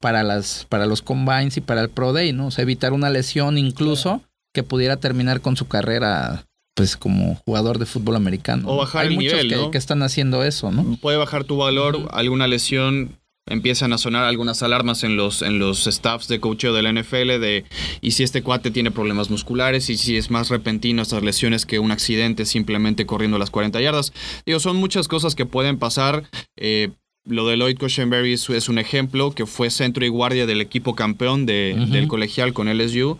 [0.00, 2.48] para las para los combines y para el pro day, ¿no?
[2.48, 4.20] O sea, evitar una lesión incluso
[4.54, 8.68] que pudiera terminar con su carrera pues como jugador de fútbol americano.
[8.68, 9.70] O bajar Hay el muchos nivel, que, ¿no?
[9.70, 10.98] que están haciendo eso, ¿no?
[11.00, 13.16] puede bajar tu valor, alguna lesión,
[13.48, 17.38] empiezan a sonar algunas alarmas en los, en los staffs de coacheo de la NFL
[17.40, 17.64] de
[18.00, 21.78] y si este cuate tiene problemas musculares y si es más repentino estas lesiones que
[21.78, 24.12] un accidente simplemente corriendo las 40 yardas.
[24.44, 26.24] Digo, son muchas cosas que pueden pasar.
[26.56, 26.90] Eh,
[27.24, 30.94] lo de Lloyd Cushenberry es, es un ejemplo que fue centro y guardia del equipo
[30.94, 33.18] campeón de- del colegial con LSU,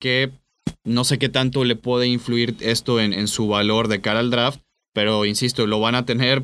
[0.00, 0.30] que
[0.84, 4.30] no sé qué tanto le puede influir esto en, en su valor de cara al
[4.30, 4.60] draft,
[4.94, 6.42] pero insisto, lo van a tener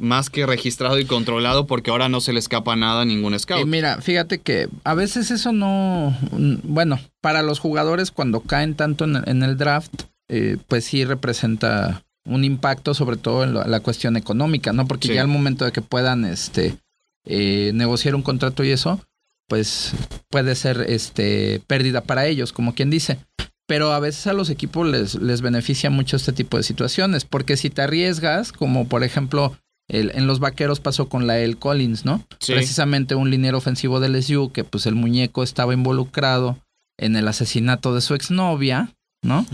[0.00, 3.38] más que registrado y controlado porque ahora no se le escapa nada a ningún Y
[3.38, 3.66] scout.
[3.66, 6.16] mira, fíjate que a veces eso no,
[6.64, 9.92] bueno, para los jugadores cuando caen tanto en, en el draft,
[10.28, 14.86] eh, pues sí representa un impacto sobre todo en la cuestión económica, ¿no?
[14.88, 15.14] Porque Sí.
[15.14, 16.76] ya al momento de que puedan, este,
[17.26, 19.00] eh, negociar un contrato y eso,
[19.48, 19.92] pues
[20.28, 23.18] puede ser, este, pérdida para ellos, como quien dice.
[23.66, 27.56] Pero a veces a los equipos les, les beneficia mucho este tipo de situaciones, porque
[27.56, 29.56] si te arriesgas, como por ejemplo
[29.90, 32.24] el- en los vaqueros pasó con la El Collins, ¿no?
[32.38, 32.52] Sí.
[32.54, 36.58] Precisamente un liniero ofensivo del LSU que pues el muñeco estaba involucrado
[36.98, 39.44] en el asesinato de su exnovia, ¿no?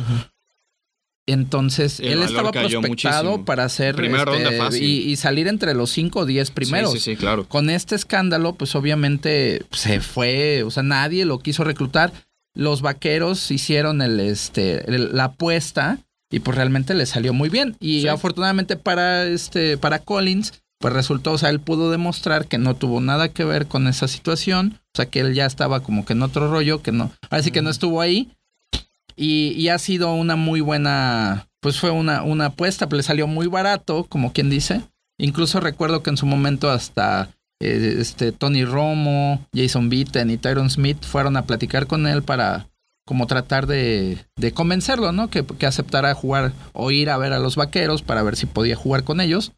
[1.28, 3.44] Entonces, El él estaba prospectado muchísimo.
[3.44, 4.84] para hacer este.
[4.84, 6.92] Y, y salir entre los 5 o 10 primeros.
[6.92, 7.48] Sí, sí, sí, claro.
[7.48, 12.12] Con este escándalo, pues obviamente se fue, o sea, nadie lo quiso reclutar.
[12.54, 15.98] Los vaqueros hicieron el, este, el- la apuesta
[16.30, 17.76] y pues realmente le salió muy bien.
[17.80, 18.08] Y Sí.
[18.08, 23.00] afortunadamente para, este, para Collins, pues resultó, o sea, él pudo demostrar que no tuvo
[23.00, 24.78] nada que ver con esa situación.
[24.94, 27.50] O sea, que él ya estaba como que en otro rollo, que no, ahora sí
[27.50, 28.30] que no estuvo ahí.
[29.16, 33.26] Y, y ha sido una muy buena, pues fue una, una apuesta, pero le salió
[33.26, 34.82] muy barato, como quien dice.
[35.18, 37.30] Incluso recuerdo que en su momento hasta
[37.62, 42.68] eh, este Tony Romo, Jason Bitten y Tyron Smith fueron a platicar con él para
[43.06, 45.30] como tratar de, de convencerlo, ¿no?
[45.30, 48.76] Que, que aceptara jugar o ir a ver a los vaqueros para ver si podía
[48.76, 49.52] jugar con ellos.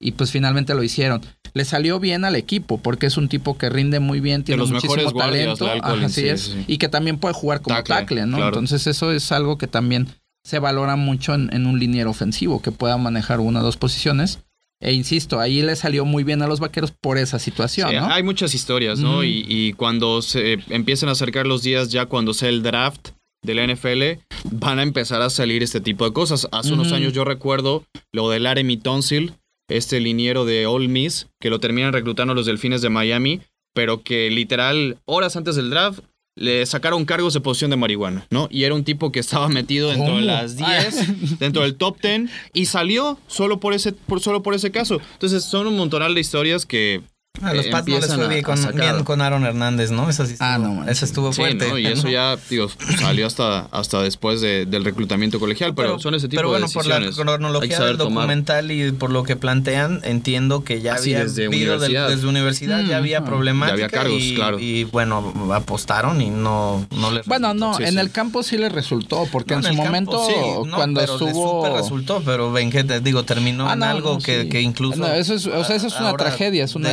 [0.00, 1.22] Y pues finalmente lo hicieron.
[1.54, 4.70] Le salió bien al equipo porque es un tipo que rinde muy bien, tiene los
[4.70, 5.86] muchísimo guardias, talento.
[5.86, 6.40] Ajá, así sí, es.
[6.42, 6.64] sí.
[6.66, 8.36] Y que también puede jugar como Tackle, tackle, ¿no?
[8.36, 8.48] claro.
[8.48, 10.08] Entonces eso es algo que también
[10.44, 14.40] se valora mucho en, en un liniero ofensivo, que pueda manejar una o dos posiciones.
[14.80, 18.06] E insisto, ahí le salió muy bien a los vaqueros por esa situación, Sí, ¿no?
[18.06, 19.24] Hay muchas historias, ¿no?
[19.24, 23.10] Y, y cuando se empiezan a acercar los días ya cuando sea el draft,
[23.42, 26.48] de la NFL, van a empezar a salir este tipo de cosas.
[26.52, 29.34] Hace unos años yo recuerdo lo de Laremy Tonsil,
[29.68, 33.40] este liniero de Ole Miss, que lo terminan reclutando los Delfines de Miami,
[33.74, 36.00] pero que literal, horas antes del draft,
[36.38, 38.48] le sacaron cargos de posesión de marihuana, ¿no?
[38.50, 42.30] Y era un tipo que estaba metido dentro de las 10, dentro del top 10,
[42.54, 45.00] y salió solo por ese, por, solo por ese caso.
[45.14, 47.02] Entonces son un montonal de historias que
[47.42, 50.08] A los eh, Pats no les fue bien con, bien con Aaron Hernández, ¿no?
[50.10, 51.68] Esa sí estuvo, Ah, no esa estuvo Sí, fuerte.
[51.68, 51.78] ¿no?
[51.78, 56.28] Y eso ya, digo, salió hasta, hasta después de- del reclutamiento colegial, pero, son ese
[56.28, 57.18] tipo pero bueno, de por la decisiones.
[57.18, 58.14] Hay que cronología del tomar.
[58.22, 61.78] documental y por lo que plantean, entiendo que ya Ah, sí, había desde habido del-
[61.90, 62.08] universidad.
[62.08, 64.58] desde universidad, ya había Mm, problemática ya había cargos, y, claro.
[64.58, 67.66] y bueno, apostaron y no, no les Bueno, resultó.
[67.66, 67.98] no, Sí, en sí.
[67.98, 71.00] el campo sí le resultó, porque No, en, su el campo momento, sí, no, cuando
[71.00, 71.62] pero estuvo...
[71.66, 74.58] súper resultó, pero ven que te digo, terminó Ah, en algo que, sí.
[74.58, 74.98] incluso.
[74.98, 76.90] No, eso es- o sea, eso es una tragedia, es una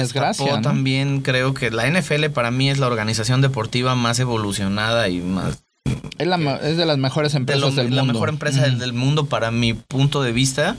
[0.62, 5.64] También creo que la NFL para mí es la organización deportiva más evolucionada y más
[6.18, 8.14] Es, la es de las mejores de empresas lo- del la mundo.
[8.14, 10.78] mejor empresa del, mundo para mi punto de vista.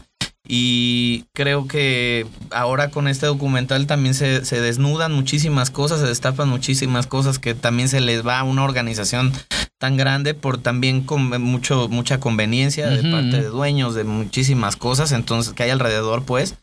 [0.48, 6.48] Y creo que ahora con este documental también se, se desnudan muchísimas cosas, se destapan
[6.48, 9.32] muchísimas cosas que también se les va a una organización
[9.78, 15.10] tan grande por también con mucho, mucha conveniencia de parte de dueños de muchísimas cosas,
[15.12, 16.54] entonces que hay alrededor pues.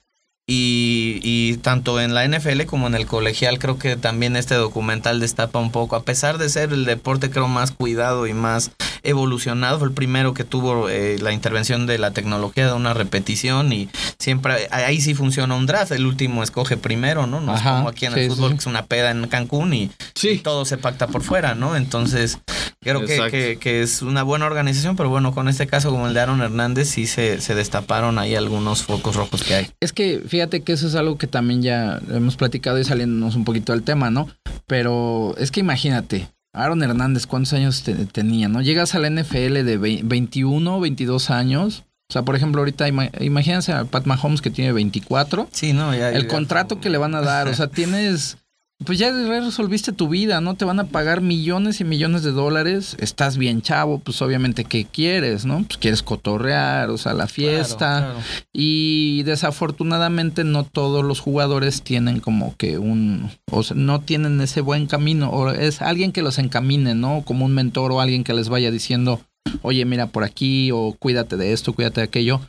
[0.45, 5.21] Y, y tanto en la NFL como en el colegial creo que también este documental
[5.21, 8.71] destapa un poco, a pesar de ser el deporte creo más cuidado y más
[9.03, 13.71] evolucionado, fue el primero que tuvo eh, la intervención de la tecnología de una repetición
[13.73, 17.39] y siempre ahí sí funciona un draft, el último escoge primero, ¿no?
[17.41, 18.55] No es como aquí en el sí, fútbol sí.
[18.55, 20.29] que es una peda en Cancún y, Sí.
[20.29, 21.75] y todo se pacta por fuera, ¿no?
[21.75, 22.39] Entonces
[22.81, 26.13] creo que, que- que es una buena organización, pero bueno, con este caso como el
[26.13, 29.67] de Aaron Hernández sí se, se destaparon ahí algunos focos rojos que hay.
[29.79, 33.43] Es que fíjate que eso es algo que también ya hemos platicado y saliéndonos un
[33.45, 34.27] poquito del tema, ¿no?
[34.67, 38.61] Pero es que imagínate, Aaron Hernández, ¿cuántos años te- tenía, no?
[38.61, 41.83] Llegas a la NFL de vei- 21, 22 años.
[42.09, 45.47] O sea, por ejemplo, ahorita ima- imagínense a Pat Mahomes que tiene 24.
[45.51, 48.37] Sí, no, ya El ya- contrato que le van a dar, o sea, tienes...
[48.85, 50.55] Pues ya resolviste tu vida, ¿no?
[50.55, 52.97] Te van a pagar millones y millones de dólares.
[52.99, 55.63] Estás bien chavo, pues obviamente, ¿qué quieres, no?
[55.63, 57.99] Pues quieres cotorrear, o sea, la fiesta.
[57.99, 58.19] Claro, claro.
[58.51, 64.59] Y desafortunadamente no todos los jugadores tienen como que un, o sea, no tienen ese
[64.59, 67.23] buen camino, o es alguien que los encamine, ¿no?
[67.25, 69.21] Como un mentor o alguien que les vaya diciendo,
[69.61, 72.41] oye, mira por aquí, o cuídate de esto, cuídate de aquello.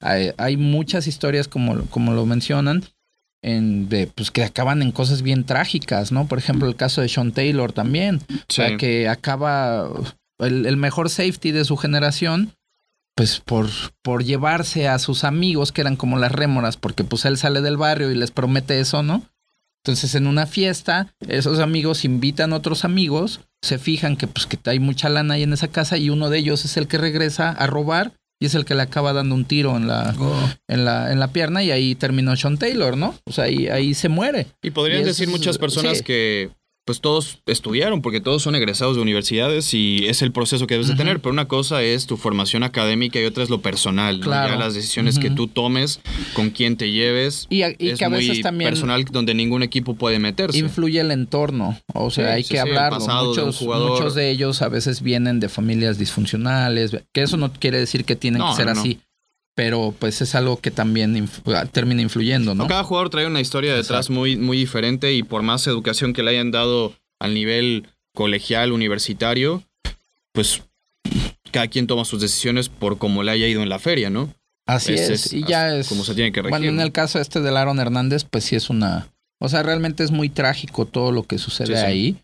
[0.00, 2.82] Hay, hay muchas historias como, como lo mencionan.
[3.42, 6.28] En, de, pues que acaban en cosas bien trágicas, ¿no?
[6.28, 8.20] Por ejemplo, el caso de Sean Taylor también.
[8.30, 9.88] O sea, que acaba
[10.38, 12.54] el, el mejor safety de su generación,
[13.16, 13.68] pues por,
[14.02, 17.76] por llevarse a sus amigos, que eran como las rémoras, porque pues él sale del
[17.76, 19.22] barrio y les promete eso, ¿no?
[19.84, 24.58] Entonces en una fiesta, esos amigos invitan a otros amigos, se fijan que pues que
[24.70, 27.50] hay mucha lana ahí en esa casa y uno de ellos es el que regresa
[27.50, 30.12] a robar y es el que le acaba dando un tiro en la,
[30.66, 33.14] en la, en la pierna y ahí terminó Sean Taylor, ¿no?
[33.24, 34.48] O sea, ahí, ahí se muere.
[34.62, 36.04] Y podrían Y decir es- muchas personas sí.
[36.04, 36.50] que
[36.84, 40.88] pues todos estudiaron, porque todos son egresados de universidades y es el proceso que debes
[40.88, 44.26] de tener, pero una cosa es tu formación académica y otra es lo personal, ¿no?
[44.26, 44.54] Claro.
[44.54, 46.00] Ya las decisiones que tú tomes,
[46.34, 49.94] con quién te lleves, Y, es que a muy veces también personal donde ningún equipo
[49.94, 50.58] puede meterse.
[50.58, 51.78] influye el entorno.
[51.94, 52.98] O sea, Sí, hay sí, que sí, hablarlo.
[52.98, 57.52] pasado de muchos, muchos de ellos a veces vienen de familias disfuncionales, que eso no
[57.52, 58.80] quiere decir que tienen No, que ser no, no.
[58.80, 58.98] así.
[59.54, 61.28] Pero pues es algo que también
[61.72, 62.66] termina influyendo, ¿no?
[62.68, 66.30] Cada jugador trae una historia detrás muy, muy diferente y por más educación que le
[66.30, 69.62] hayan dado al nivel colegial, universitario,
[70.32, 70.62] pues
[71.50, 74.34] cada quien toma sus decisiones por cómo le haya ido en la feria, ¿no?
[74.66, 75.32] Así es.
[75.32, 75.88] Y ya es.
[75.88, 76.50] Como se tiene que regir.
[76.50, 79.08] Bueno, en el caso este del Aaron Hernández, pues sí es una.
[79.38, 81.78] O sea, realmente es muy trágico todo lo que sucede Sí, sí.
[81.78, 82.16] ahí.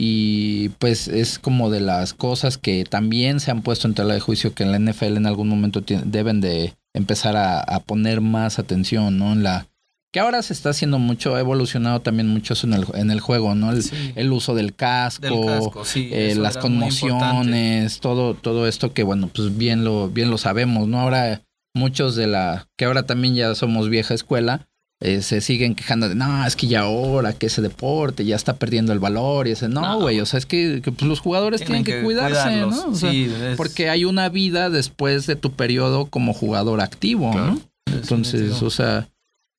[0.00, 4.20] Y pues es como de las cosas que también se han puesto en tela de
[4.20, 8.60] juicio que en la NFL en algún momento deben de empezar a, a poner más
[8.60, 9.32] atención, ¿no?
[9.32, 9.66] En la.
[10.12, 13.18] Que ahora se está haciendo mucho, ha evolucionado también mucho eso en el, en el
[13.20, 13.72] juego, ¿no?
[13.72, 14.12] El, Sí.
[14.14, 19.28] el uso del casco, Del casco, sí, eh, las conmociones, todo, todo esto que bueno,
[19.34, 21.00] pues bien lo, bien lo sabemos, ¿no?
[21.00, 21.42] Ahora
[21.74, 24.68] muchos de la, que ahora también ya somos vieja escuela,
[25.00, 28.56] eh, se siguen quejando de, no, es que ya ahora que ese deporte ya está
[28.56, 30.00] perdiendo el valor y ese, no, No.
[30.00, 32.74] güey, o sea, es que, que, pues, los jugadores tienen, que, cuidarse, cuidarlos.
[32.76, 32.92] ¿no?
[32.92, 37.30] O sea, Sí, es- porque hay una vida después de tu periodo como jugador activo,
[37.30, 37.54] Claro.
[37.54, 37.60] ¿no?
[37.94, 39.08] Entonces, o sea,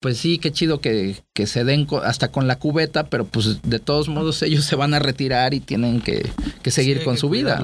[0.01, 3.61] pues sí, qué chido que, que se den co- hasta con la cubeta, pero pues
[3.63, 6.29] de todos modos ellos se van a retirar y tienen que,
[6.61, 7.61] que seguir Sí, con que su vida.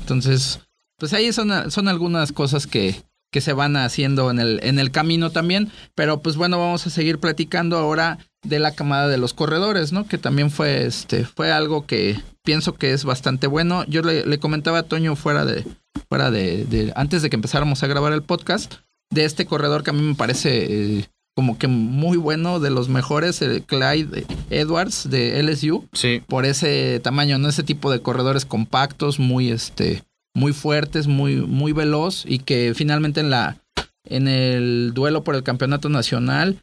[0.00, 0.60] Entonces,
[0.98, 2.96] pues ahí son, son algunas cosas que,
[3.30, 5.70] que se van haciendo en el, en el camino también.
[5.94, 10.06] Pero pues bueno, vamos a seguir platicando ahora de la camada de los corredores, ¿no?
[10.06, 13.84] Que también fue, este, fue algo que pienso que es bastante bueno.
[13.84, 15.64] Yo le, comentaba a Toño fuera de,
[16.08, 18.76] fuera de, antes de que empezáramos a grabar el podcast,
[19.10, 22.88] de este corredor que a mí me parece eh, como que muy bueno, de los
[22.88, 25.86] mejores, el Clyde Edwards de LSU.
[25.92, 26.22] Sí.
[26.26, 27.48] Por ese tamaño, ¿no?
[27.48, 30.02] Ese tipo de corredores compactos, muy este,
[30.38, 33.58] muy fuertes, muy, muy veloz, y que finalmente en la,
[34.04, 36.58] en el duelo por el campeonato nacional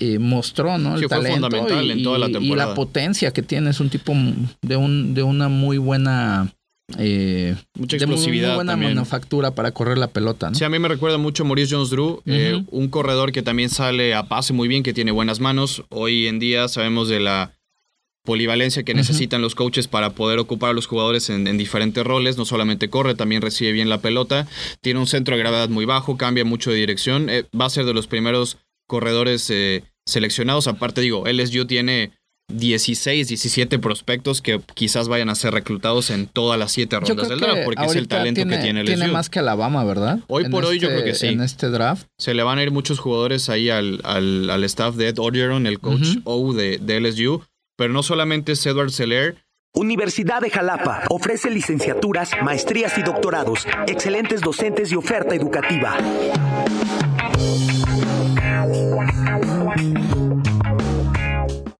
[0.00, 0.96] eh, mostró, ¿no?
[0.96, 2.64] El talento fundamental y, en toda la temporada.
[2.64, 4.12] Y la potencia que tiene, es un tipo
[4.62, 6.52] de, un, de una muy buena...
[6.96, 8.48] Eh, Mucha explosividad.
[8.48, 10.54] De muy, buena manufactura para correr la pelota, ¿no?
[10.54, 14.14] Sí, a mí me recuerda mucho a Maurice Jones-Drew, eh, un corredor que también sale
[14.14, 15.84] a pase muy bien, que tiene buenas manos.
[15.90, 17.52] Hoy en día sabemos de la
[18.28, 22.36] polivalencia que necesitan los coaches para poder ocupar a los jugadores en, diferentes roles.
[22.36, 24.46] No solamente corre, también recibe bien la pelota.
[24.82, 27.28] Tiene un centro de gravedad muy bajo, cambia mucho de dirección.
[27.58, 30.68] va a ser de los primeros corredores eh, seleccionados.
[30.68, 32.12] Aparte, digo, LSU tiene
[32.52, 37.40] 16, 17 prospectos que quizás vayan a ser reclutados en todas las siete rondas del
[37.40, 38.94] draft, porque es el talento que tiene LSU.
[38.94, 40.18] Tiene más que Alabama, ¿verdad?
[40.26, 41.32] Hoy por hoy yo creo que este, sí.
[41.32, 42.08] En este draft.
[42.18, 45.78] Se le van a ir muchos jugadores ahí al, al, staff de Ed Orgeron, el
[45.78, 47.42] coach O de, de, LSU,
[47.78, 49.36] pero no solamente es Edward Seller.
[49.72, 55.96] Universidad de Jalapa ofrece licenciaturas, maestrías y doctorados, excelentes docentes y oferta educativa.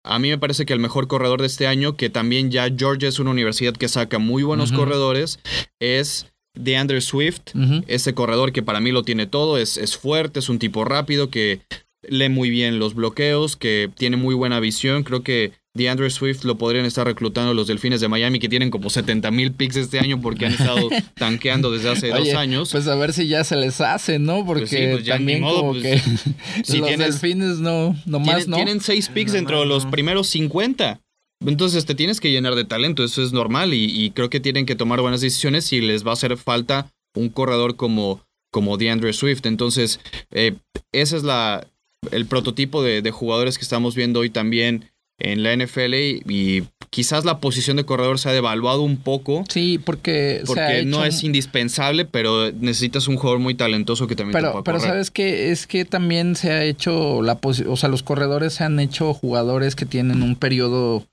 [0.04, 3.08] A mí me parece que el mejor corredor de este año, que también ya Georgia
[3.08, 5.40] es una universidad que saca muy buenos corredores,
[5.80, 7.40] es DeAndre Swift,
[7.88, 11.28] ese corredor que para mí lo tiene todo, es, es fuerte, es un tipo rápido,
[11.28, 11.60] que
[12.02, 15.02] lee muy bien los bloqueos, que tiene muy buena visión.
[15.02, 18.90] Creo que DeAndre Swift lo podrían estar reclutando los Delfines de Miami, que tienen como
[18.90, 22.70] 70 mil picks este año porque han estado tanqueando desde hace dos años.
[22.70, 24.44] Pues a ver si ya se les hace, ¿no?
[24.44, 26.02] Porque pues pues también como pues, que
[26.64, 28.56] si los Delfines no, nomás tienen, no.
[28.56, 31.00] Tienen seis picks dentro de los primeros 50.
[31.46, 34.74] Entonces te tienes que llenar de talento, eso es normal y, creo que tienen que
[34.74, 39.46] tomar buenas decisiones si les va a hacer falta un corredor como, como DeAndre Swift.
[39.46, 40.00] Entonces,
[40.32, 40.56] eh,
[40.92, 41.64] ese es la,
[42.10, 47.26] el prototipo de, de jugadores que estamos viendo hoy también en la NFL y, quizás
[47.26, 49.44] la posición de corredor se ha devaluado un poco.
[49.50, 54.48] Sí, porque, porque no es indispensable, pero necesitas un jugador muy talentoso que también pero,
[54.48, 58.02] te pueda Pero sabes que es que también se ha hecho la o sea, los
[58.02, 61.06] corredores se han hecho jugadores que tienen un periodo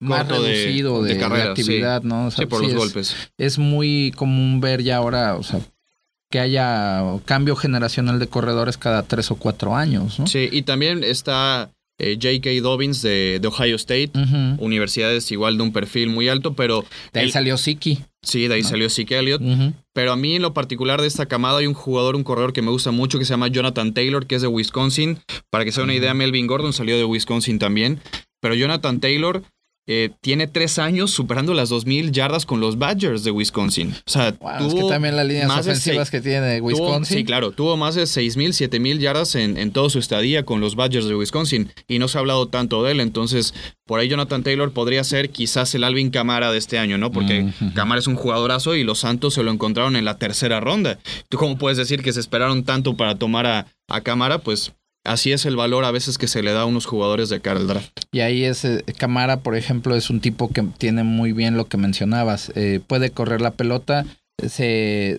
[0.00, 2.30] más reducido de, actividad, ¿no?
[2.30, 3.16] sí, por los golpes.
[3.36, 5.60] Es muy común ver ya ahora, o sea,
[6.30, 10.26] que haya cambio generacional de corredores cada tres o cuatro años, ¿no?
[10.26, 12.62] Sí, y también está eh, J.K.
[12.62, 14.12] Dobbins de, Ohio State,
[14.58, 16.84] universidades igual de un perfil muy alto, pero...
[17.12, 17.98] De ahí salió Siki.
[18.22, 19.42] Sí, de ahí salió Siki Elliott.
[19.92, 22.62] Pero a mí en lo particular de esta camada hay un jugador, un corredor que
[22.62, 25.18] me gusta mucho que se llama Jonathan Taylor, que es de Wisconsin.
[25.50, 28.00] Para que sea una idea, Melvin Gordon salió de Wisconsin también.
[28.40, 29.42] Pero Jonathan Taylor
[29.90, 33.94] eh, tiene tres años superando las 2.000 yardas con los Badgers de Wisconsin.
[34.06, 37.16] O sea, tuvo es que también las líneas ofensivas que tiene Wisconsin.
[37.16, 40.76] sí, claro, tuvo más de 6.000, 7.000 yardas en, en toda su estadía con los
[40.76, 43.00] Badgers de Wisconsin y no se ha hablado tanto de él.
[43.00, 43.54] Entonces,
[43.86, 47.10] por ahí Jonathan Taylor podría ser quizás el Alvin Camara de este año, ¿no?
[47.10, 50.98] Porque Camara es un jugadorazo y los Santos se lo encontraron en la tercera ronda.
[51.30, 54.36] ¿Tú cómo puedes decir que se esperaron tanto para tomar a, a Camara?
[54.38, 54.72] Pues
[55.08, 57.60] así es el valor a veces que se le da a unos jugadores de cara
[57.60, 57.90] al draft.
[58.12, 61.66] Y ahí es, eh, Camara, por ejemplo, es un tipo que tiene muy bien lo
[61.66, 62.52] que mencionabas.
[62.54, 64.04] Eh, puede correr la pelota,
[64.46, 65.18] se,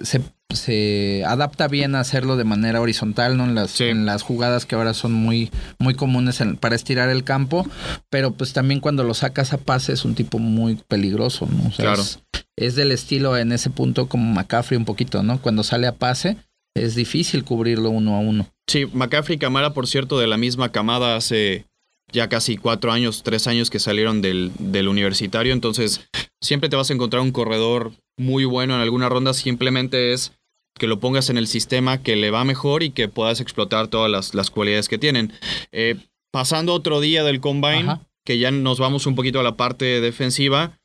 [0.53, 3.43] se, adapta bien a hacerlo de manera horizontal, ¿no?
[3.43, 7.67] En las, en las jugadas que ahora son muy, muy comunes para estirar el campo,
[8.09, 11.69] pero pues también cuando lo sacas a pase es un tipo muy peligroso, ¿no?
[11.75, 12.01] claro.
[12.01, 12.19] Es,
[12.55, 15.41] es, del estilo en ese punto como McCaffrey un poquito, ¿no?
[15.41, 16.37] Cuando sale a pase
[16.75, 18.47] es difícil cubrirlo uno a uno.
[18.69, 21.65] Sí, McCaffrey y Camara, por cierto, de la misma camada hace
[22.11, 25.53] ya casi cuatro años, tres años que salieron del, del, universitario.
[25.53, 26.07] Entonces,
[26.39, 29.33] siempre te vas a encontrar un corredor muy bueno en alguna ronda.
[29.33, 30.33] Simplemente es
[30.75, 34.11] que lo pongas en el sistema que le va mejor y que puedas explotar todas
[34.11, 35.33] las, las cualidades que tienen.
[35.71, 35.95] Eh,
[36.31, 40.79] pasando otro día del combine, que ya nos vamos un poquito a la parte defensiva.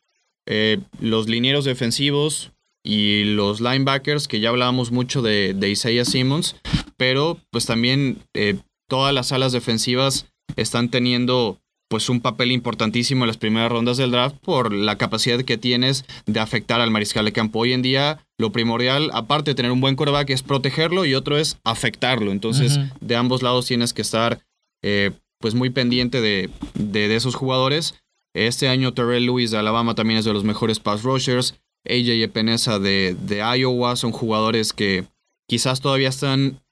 [0.46, 6.56] Eh, los linieros defensivos y los linebackers, que ya hablábamos mucho de, de Isaiah Simmons,
[7.04, 8.56] pero pues también eh,
[8.88, 10.24] todas las alas defensivas
[10.56, 15.42] están teniendo pues un papel importantísimo en las primeras rondas del draft por la capacidad
[15.42, 17.58] que tienes de afectar al mariscal de campo.
[17.58, 21.36] Hoy en día lo primordial, aparte de tener un buen coreback, es protegerlo y otro
[21.36, 22.32] es afectarlo.
[22.32, 24.40] Entonces, de ambos lados tienes que estar
[24.82, 25.10] eh,
[25.40, 27.96] pues muy pendiente de, de, esos jugadores.
[28.34, 31.54] Este año Terrell Lewis de Alabama también es de los mejores pass rushers.
[31.84, 35.04] AJ Epinesa de, de Iowa son jugadores que
[35.46, 36.63] quizás todavía están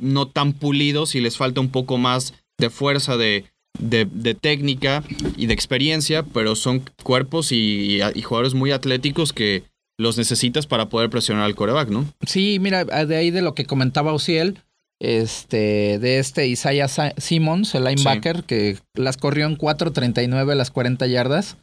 [0.00, 3.44] no tan pulidos y les falta un poco más de fuerza de,
[3.78, 5.02] de, de técnica
[5.36, 9.64] y de experiencia, pero son cuerpos y, y jugadores muy atléticos que
[9.98, 12.06] los necesitas para poder presionar al coreback, ¿no?
[12.26, 14.58] Sí, mira, de ahí de lo que comentaba Ociel,
[15.00, 21.56] este, de este Isaiah Simmons, el linebacker, que las corrió en 4.39 las 40 yardas.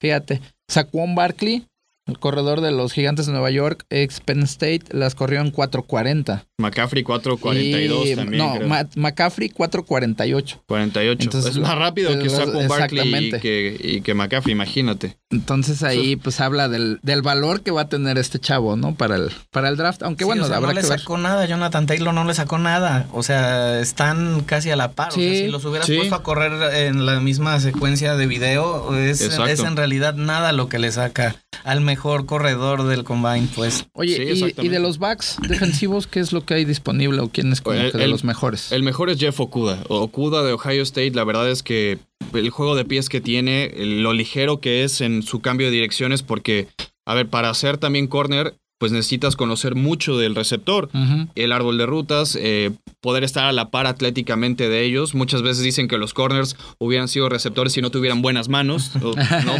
[0.00, 1.64] Fíjate, Saquon Barkley,
[2.06, 6.44] el corredor de los Gigantes de Nueva York, ex Penn State, las corrió en 4.40.
[6.58, 8.38] McCaffrey 4.42 también.
[8.38, 8.58] No,
[8.96, 10.60] McCaffrey 4.48.
[10.66, 11.22] 48.
[11.22, 15.16] Entonces, es más rápido que Saquon Barkley y que, y que McCaffrey, imagínate.
[15.30, 18.94] Entonces ahí pues habla del, del, valor que va a tener este chavo, ¿no?
[18.94, 20.02] Para el, para el draft.
[20.02, 23.06] Aunque bueno, o no le sacó nada, Jonathan Taylor no le sacó nada.
[23.12, 25.08] O sea, están casi a la par.
[25.08, 29.20] o sea, si los hubieras puesto a correr en la misma secuencia de video, es,
[29.20, 33.86] es, en realidad nada lo que le saca al mejor corredor del combine, pues.
[33.92, 37.60] Oye, y, de los backs defensivos, ¿qué es lo que hay disponible o quién es
[37.60, 38.72] como de los mejores?
[38.72, 39.78] El mejor es Jeff Okuda.
[39.88, 41.98] Okuda de Ohio State, la verdad es que
[42.32, 46.22] el juego de pies que tiene, lo ligero que es en su cambio de direcciones,
[46.22, 46.68] porque,
[47.04, 50.88] a ver, para hacer también corner, pues necesitas conocer mucho del receptor,
[51.36, 55.14] el árbol de rutas, eh, poder estar a la par atléticamente de ellos.
[55.14, 59.12] Muchas veces dicen que los corners hubieran sido receptores si no tuvieran buenas manos, ¿no?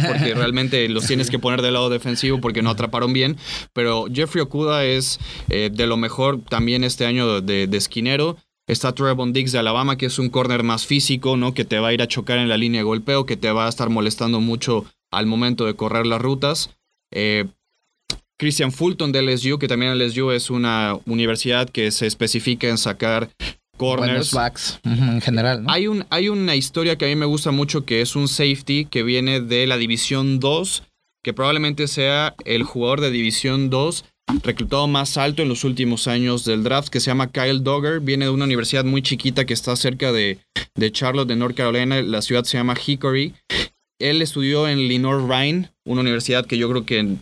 [0.05, 3.37] Porque realmente los tienes que poner del lado defensivo porque no atraparon bien.
[3.71, 8.35] Pero Jeffrey Okuda es eh, de lo mejor también este año de, de esquinero.
[8.67, 11.53] Está Trevon Diggs de Alabama, que es un corner más físico, ¿no?
[11.53, 13.67] Que te va a ir a chocar en la línea de golpeo, que te va
[13.67, 16.71] a estar molestando mucho al momento de correr las rutas.
[17.09, 17.45] Eh,
[18.43, 23.29] Christian Fulton de LSU, que también LSU es una universidad que se especifica en sacar
[23.77, 24.33] corners.
[24.33, 25.63] backs en general.
[25.67, 28.83] Hay, un, hay una historia que a mí me gusta mucho que es un safety
[28.83, 30.83] que viene de la División 2,
[31.23, 34.03] que probablemente sea el jugador de División 2
[34.43, 38.01] reclutado más alto en los últimos años del draft, que se llama Kyle Dogger.
[38.01, 40.39] Viene de una universidad muy chiquita que está cerca de,
[40.75, 42.01] de Charlotte, de North Carolina.
[42.01, 43.33] La ciudad se llama Hickory.
[43.99, 47.15] Él estudió en Lenore Rhine, una universidad que yo creo que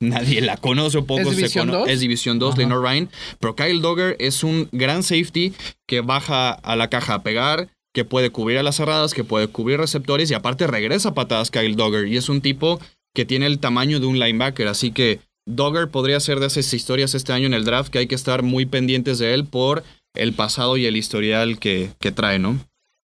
[0.00, 1.92] nadie la conoce o poco se conoce.
[1.92, 3.08] Es División 2, Lenore Rhine.
[3.40, 5.52] Pero Kyle Dogger es un gran safety
[5.86, 9.48] que baja a la caja a pegar, que puede cubrir a las cerradas, que puede
[9.48, 12.06] cubrir receptores y aparte regresa patadas Kyle Dogger.
[12.08, 12.80] Y es un tipo
[13.14, 14.68] que tiene el tamaño de un linebacker.
[14.68, 18.06] Así que Dogger podría ser de esas historias este año en el draft que hay
[18.06, 19.84] que estar muy pendientes de él por
[20.14, 22.58] el pasado y el historial que, que trae, ¿no?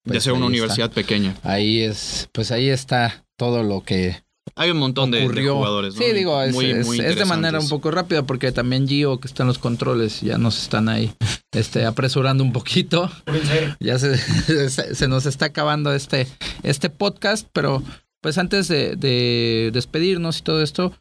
[0.04, 1.36] de pues ser una universidad pequeña.
[1.42, 4.22] Ahí es, pues ahí está todo lo que
[4.56, 5.94] hay un montón de, jugadores.
[5.94, 6.02] ¿no?
[6.02, 9.58] Sí, digo, es, de manera un poco rápida porque también Gio, que está en los
[9.58, 11.12] controles, ya nos están ahí
[11.52, 13.10] este, apresurando un poquito.
[13.80, 14.16] Ya se,
[14.94, 16.26] se, nos está acabando este,
[16.62, 17.82] este podcast, pero
[18.20, 20.92] pues antes de, de despedirnos y todo esto,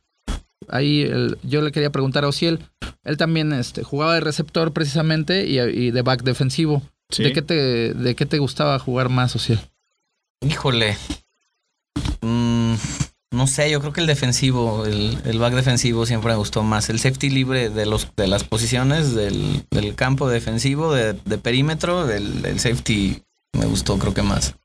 [0.68, 1.10] ahí
[1.44, 2.60] yo le quería preguntar a Ociel,
[3.04, 6.84] él también este, jugaba de receptor precisamente y, de back defensivo.
[7.18, 9.60] ¿De, qué te, ¿De qué te gustaba jugar más, Ociel?
[10.42, 10.96] Híjole.
[12.22, 12.76] Mm,
[13.32, 16.90] no sé, yo creo que el defensivo, el, back defensivo siempre me gustó más.
[16.90, 19.64] El safety libre de, los, de las posiciones del,
[19.96, 23.22] campo defensivo, de, perímetro, del, el safety
[23.54, 24.56] me gustó creo que más.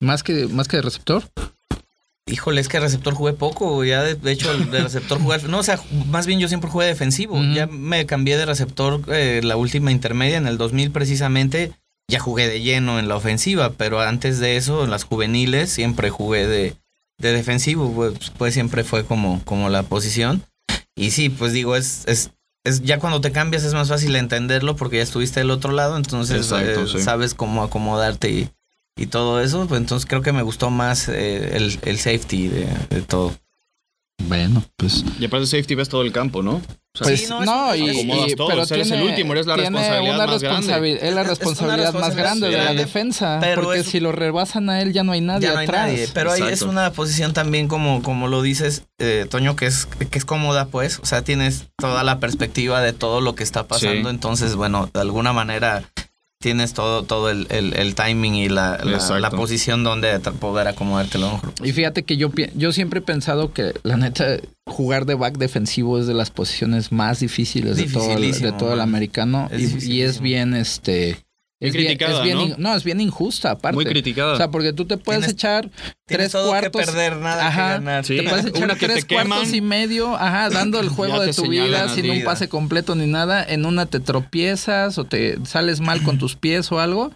[0.00, 1.24] ¿Más que, más que de receptor?
[2.28, 5.62] Híjole, es que receptor jugué poco, ya de, hecho el de receptor jugué, no, o
[5.62, 9.92] sea, más bien yo siempre jugué defensivo, ya me cambié de receptor eh, la última
[9.92, 11.72] intermedia en el 2000 precisamente,
[12.08, 16.10] ya jugué de lleno en la ofensiva, pero antes de eso en las juveniles siempre
[16.10, 16.76] jugué de,
[17.18, 20.42] de defensivo, pues, pues, siempre fue como, como la posición.
[20.94, 22.30] Y sí, pues digo, es, es,
[22.64, 25.96] es ya cuando te cambias es más fácil entenderlo porque ya estuviste del otro lado,
[25.96, 28.50] entonces eh, sabes cómo acomodarte y,
[28.96, 32.66] y todo eso, pues entonces creo que me gustó más eh, el, el, safety de,
[32.88, 33.34] de, todo.
[34.24, 35.04] Bueno, pues.
[35.20, 36.60] Y aparte de safety ves todo el campo, ¿no?
[36.98, 40.98] pues no, y, pero o tiene, el último, eres la responsabilidad más grande.
[41.02, 45.02] Es la responsabilidad más grande de la defensa, porque si lo rebasan a él ya
[45.02, 45.86] no hay nadie ya no atrás.
[45.86, 49.66] Hay nadie, pero ahí es una posición también como, como lo dices, eh, Toño, que
[49.66, 53.42] es, que es cómoda, pues, o sea, tienes toda la perspectiva de todo lo que
[53.42, 55.84] está pasando, entonces, bueno, de alguna manera
[56.46, 61.40] tienes todo, todo el, el, timing y la, la, posición donde poder acomodártelo.
[61.64, 65.98] Y fíjate que yo, yo siempre he pensado que la neta jugar de back defensivo
[65.98, 70.02] es de las posiciones más difíciles de todo, el, de todo el americano y, y,
[70.02, 71.18] es bien este
[71.58, 72.74] es criticada, bien, ¿no?
[72.74, 73.76] es bien injusta, aparte.
[73.76, 74.34] Muy criticada.
[74.34, 75.70] O sea, porque tú te puedes echar
[76.04, 76.80] tres cuartos.
[76.80, 78.04] Que perder, nada que ganar.
[78.04, 82.10] Te puedes echar tres cuartos y medio, ajá, dando el juego de tu vida sin
[82.10, 83.42] un pase completo ni nada.
[83.42, 87.12] En una te tropiezas o te sales mal con tus pies o algo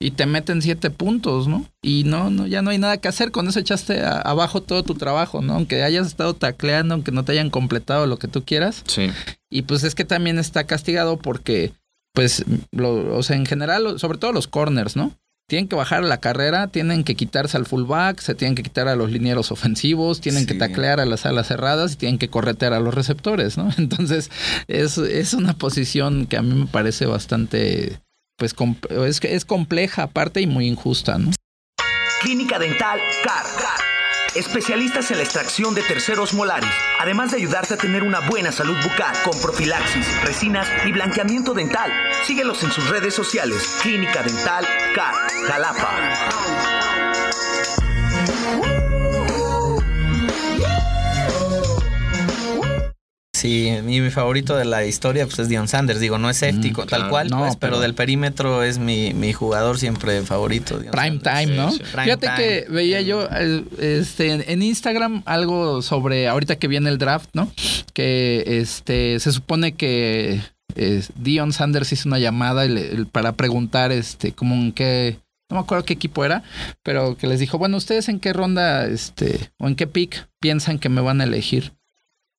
[0.00, 1.64] y te meten siete puntos, ¿no?
[1.80, 3.30] Y no, no, ya no hay nada que hacer.
[3.30, 5.54] Con eso echaste abajo todo tu trabajo, ¿no?
[5.54, 8.82] Aunque hayas estado tacleando, aunque no te hayan completado lo que tú quieras.
[8.86, 9.10] Sí.
[9.50, 11.72] Y pues es que también está castigado porque
[12.14, 15.12] pues, lo, o sea, en general, sobre todo los corners, ¿no?
[15.46, 18.88] tienen que bajar a la carrera, tienen que quitarse al fullback, se tienen que quitar
[18.88, 22.72] a los linieros ofensivos, tienen que taclear a las alas cerradas y tienen que corretear
[22.72, 23.68] a los receptores, ¿no?
[23.76, 24.30] Entonces,
[24.68, 28.00] es, es una posición que a mí me parece bastante,
[28.38, 31.30] pues, com- es, es compleja aparte y muy injusta, ¿no?
[32.22, 33.44] Clínica Dental CAR.
[34.34, 38.76] Especialistas en la extracción de terceros molares, además de ayudarte a tener una buena salud
[38.82, 41.92] bucal con profilaxis, resinas y blanqueamiento dental.
[42.24, 43.78] Síguelos en sus redes sociales.
[43.80, 45.14] Clínica Dental CAR.
[45.46, 47.23] Jalapa.
[53.44, 56.00] Sí, mi, mi favorito de la historia pues es Dion Sanders.
[56.00, 59.12] Digo, no es safety co- tal cual, No, pues, pero, pero- del perímetro es mi,
[59.12, 60.78] mi jugador siempre favorito.
[60.78, 61.40] Deion Prime Sanders.
[61.46, 61.70] time, ¿no?
[61.72, 61.78] sí.
[61.92, 62.36] Prime Fíjate time.
[62.38, 63.28] que veía yo
[63.78, 67.52] este, en- Instagram algo sobre ahorita que viene el draft, ¿no?
[67.92, 70.40] Que este se supone que
[71.16, 72.64] Dion Sanders hizo una llamada
[73.12, 75.18] para preguntar este como en qué
[75.50, 76.42] no me acuerdo qué equipo era,
[76.82, 80.78] pero que les dijo, bueno, ustedes en qué ronda este o en qué pick piensan
[80.78, 81.74] que me van a elegir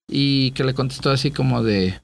[0.10, 2.00] y que le contestó así como de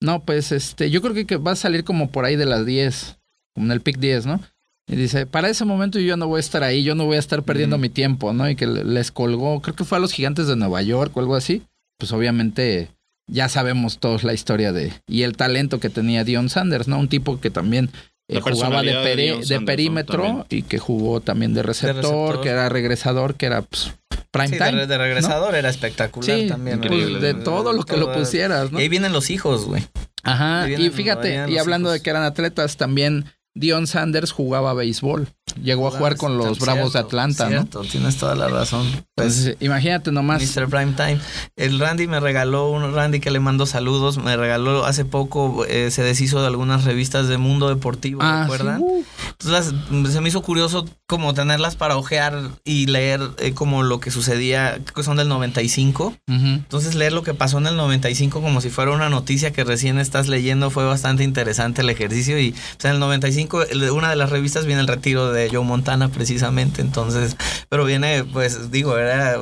[0.00, 2.66] no, pues este yo creo que, que va a salir como por ahí de las
[2.66, 3.18] 10,
[3.54, 4.40] como en el pick 10, ¿no?
[4.86, 7.20] Y dice, para ese momento yo no voy a estar ahí, yo no voy a
[7.20, 7.80] estar perdiendo Mm.
[7.80, 8.50] mi tiempo, ¿no?
[8.50, 11.20] Y que le- les colgó, creo que fue a los gigantes de Nueva York o
[11.20, 11.62] algo así.
[11.98, 12.88] Pues obviamente
[13.26, 14.92] ya sabemos todos la historia de...
[15.06, 16.98] Y el talento que tenía Dion Sanders, ¿no?
[16.98, 17.88] Un tipo que también
[18.28, 22.40] eh, jugaba de, de de perímetro y que jugó también de receptor, receptor.
[22.42, 23.92] que era regresador, que era pues,
[24.34, 24.72] prime Sí, time.
[24.80, 26.80] de, de regresador era espectacular Sí, también.
[26.80, 28.78] pues, de todo lo que lo pusieras, ¿no?
[28.80, 29.86] Y ahí vienen los hijos, güey.
[30.24, 32.00] Ajá, y fíjate, y hablando hijos.
[32.00, 35.28] de que eran atletas, también Dion Sanders jugaba béisbol.
[35.62, 37.64] Llegó a jugar con los Cierto, Bravos de Atlanta, ¿no?
[37.82, 38.84] Tienes toda la razón.
[39.14, 40.42] Pues, Entonces, imagínate nomás.
[40.42, 40.68] Mr.
[40.68, 41.20] Primetime.
[41.54, 45.92] El Randy me regaló, un Randy que le mando saludos, me regaló hace poco, eh,
[45.92, 48.78] se deshizo de algunas revistas de Mundo Deportivo, Ah, ¿recuerdan?
[48.78, 49.04] sí, uh.
[49.30, 54.00] Entonces las- se me hizo curioso como tenerlas para ojear y leer eh, como lo
[54.00, 56.06] que sucedía, que son del 95.
[56.26, 56.36] Ujú.
[56.46, 59.98] Entonces leer lo que pasó en el 95 como si fuera una noticia que recién
[59.98, 63.43] estás leyendo fue bastante interesante el ejercicio y pues, en el 95
[63.92, 67.36] una de las revistas viene el retiro de Joe Montana precisamente, entonces,
[67.68, 69.38] pero viene pues digo, era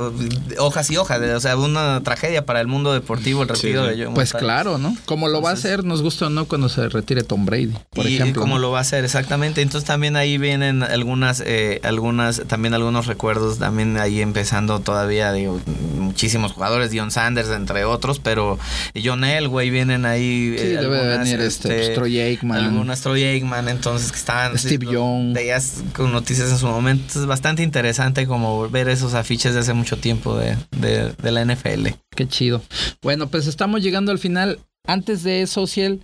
[0.59, 3.89] hojas y hojas, o sea, una tragedia para el mundo deportivo el retiro sí.
[3.97, 4.39] de Joe Pues Montana.
[4.53, 4.95] claro, ¿no?
[5.05, 7.73] Como lo va a Entonces- hacer, nos gusta o no, cuando se retire Tom Brady,
[7.91, 8.41] por y ejemplo.
[8.41, 8.61] como ¿no?
[8.61, 13.59] lo va a hacer exactamente entonces también ahí vienen algunas eh, algunas también algunos recuerdos
[13.59, 15.59] también ahí empezando todavía digo
[15.97, 18.57] muchísimos jugadores Dion Sanders entre otros pero
[19.03, 22.63] John Elway vienen ahí Sí, eh, debe de algunas, venir este, pues, Troy Aikman.
[22.65, 25.33] algunas Troy Aikman entonces que estaban Steve Young.
[25.33, 29.73] veías con noticias en su momento es bastante interesante como ver esos afiches de hace
[29.73, 32.61] mucho tiempo de, de, de la NFL Qué chido.
[33.01, 34.59] Bueno, pues estamos llegando al final.
[34.85, 36.01] Antes de eso, Ciel,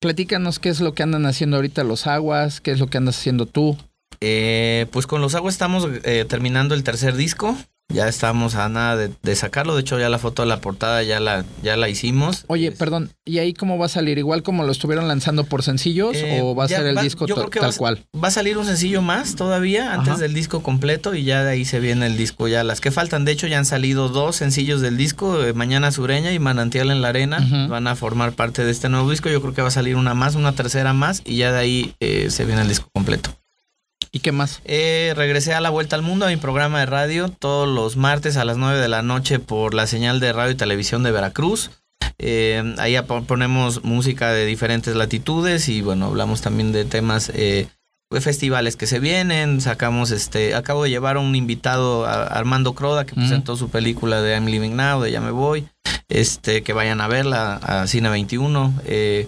[0.00, 3.18] platícanos qué es lo que andan haciendo ahorita los aguas, qué es lo que andas
[3.18, 3.76] haciendo tú.
[4.20, 7.56] Eh, pues con los aguas estamos eh, terminando el tercer disco.
[7.92, 9.74] Ya estamos a nada de, de sacarlo.
[9.74, 12.44] De hecho, ya la foto de la portada ya la, ya la hicimos.
[12.48, 14.18] Oye, Es- perdón, ¿y ahí cómo va a salir?
[14.18, 17.26] ¿Igual como lo estuvieron lanzando por sencillos Eh, o va a ser el va- disco
[17.26, 18.04] yo to- creo que tal va cual?
[18.22, 20.20] Va a salir un sencillo más todavía antes Ajá.
[20.22, 22.48] del disco completo y ya de ahí se viene el disco.
[22.48, 25.92] Ya las que faltan, de hecho, ya han salido dos sencillos del disco: eh, Mañana
[25.92, 27.46] Sureña y Manantial en la Arena.
[27.68, 29.28] Van a formar parte de este nuevo disco.
[29.28, 31.94] Yo creo que va a salir una más, una tercera más y ya de ahí
[32.00, 33.30] eh, se viene el disco completo.
[34.14, 34.62] ¿Y qué más?
[34.64, 38.36] Eh, regresé a la vuelta al mundo a mi programa de radio todos los martes
[38.36, 41.72] a las 9 de la noche por la señal de radio y televisión de Veracruz.
[42.18, 42.96] Eh, ahí
[43.26, 47.66] ponemos música de diferentes latitudes y bueno, hablamos también de temas, eh,
[48.08, 49.60] pues, festivales que se vienen.
[49.60, 54.22] Sacamos este, acabo de llevar a un invitado, a Armando Croda, que presentó su película
[54.22, 55.66] de I'm Living Now, de Ya Me Voy.
[56.08, 58.74] Este, que vayan a verla a Cine 21.
[58.86, 59.26] Eh,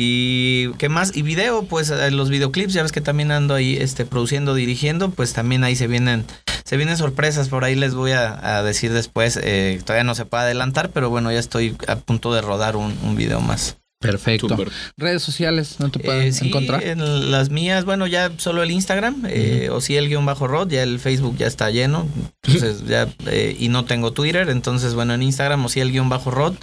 [0.00, 3.76] y qué más, y video, pues eh, los videoclips, ya ves que también ando ahí
[3.76, 6.24] este, produciendo, dirigiendo, pues también ahí se vienen,
[6.64, 10.24] se vienen sorpresas, por ahí les voy a, a decir después, eh, todavía no se
[10.24, 13.76] puede adelantar, pero bueno, ya estoy a punto de rodar un, un video más.
[14.00, 14.56] Perfecto.
[14.96, 16.84] Redes sociales, ¿no te pueden Eh, sí, encontrar?
[16.84, 20.70] en las mías, bueno, ya solo el Instagram, eh, o sí el guion bajo rod,
[20.70, 22.06] ya el Facebook ya está lleno,
[22.44, 26.08] entonces ya, eh, y no tengo Twitter, entonces bueno, en Instagram o sí el guion
[26.08, 26.54] bajo rod,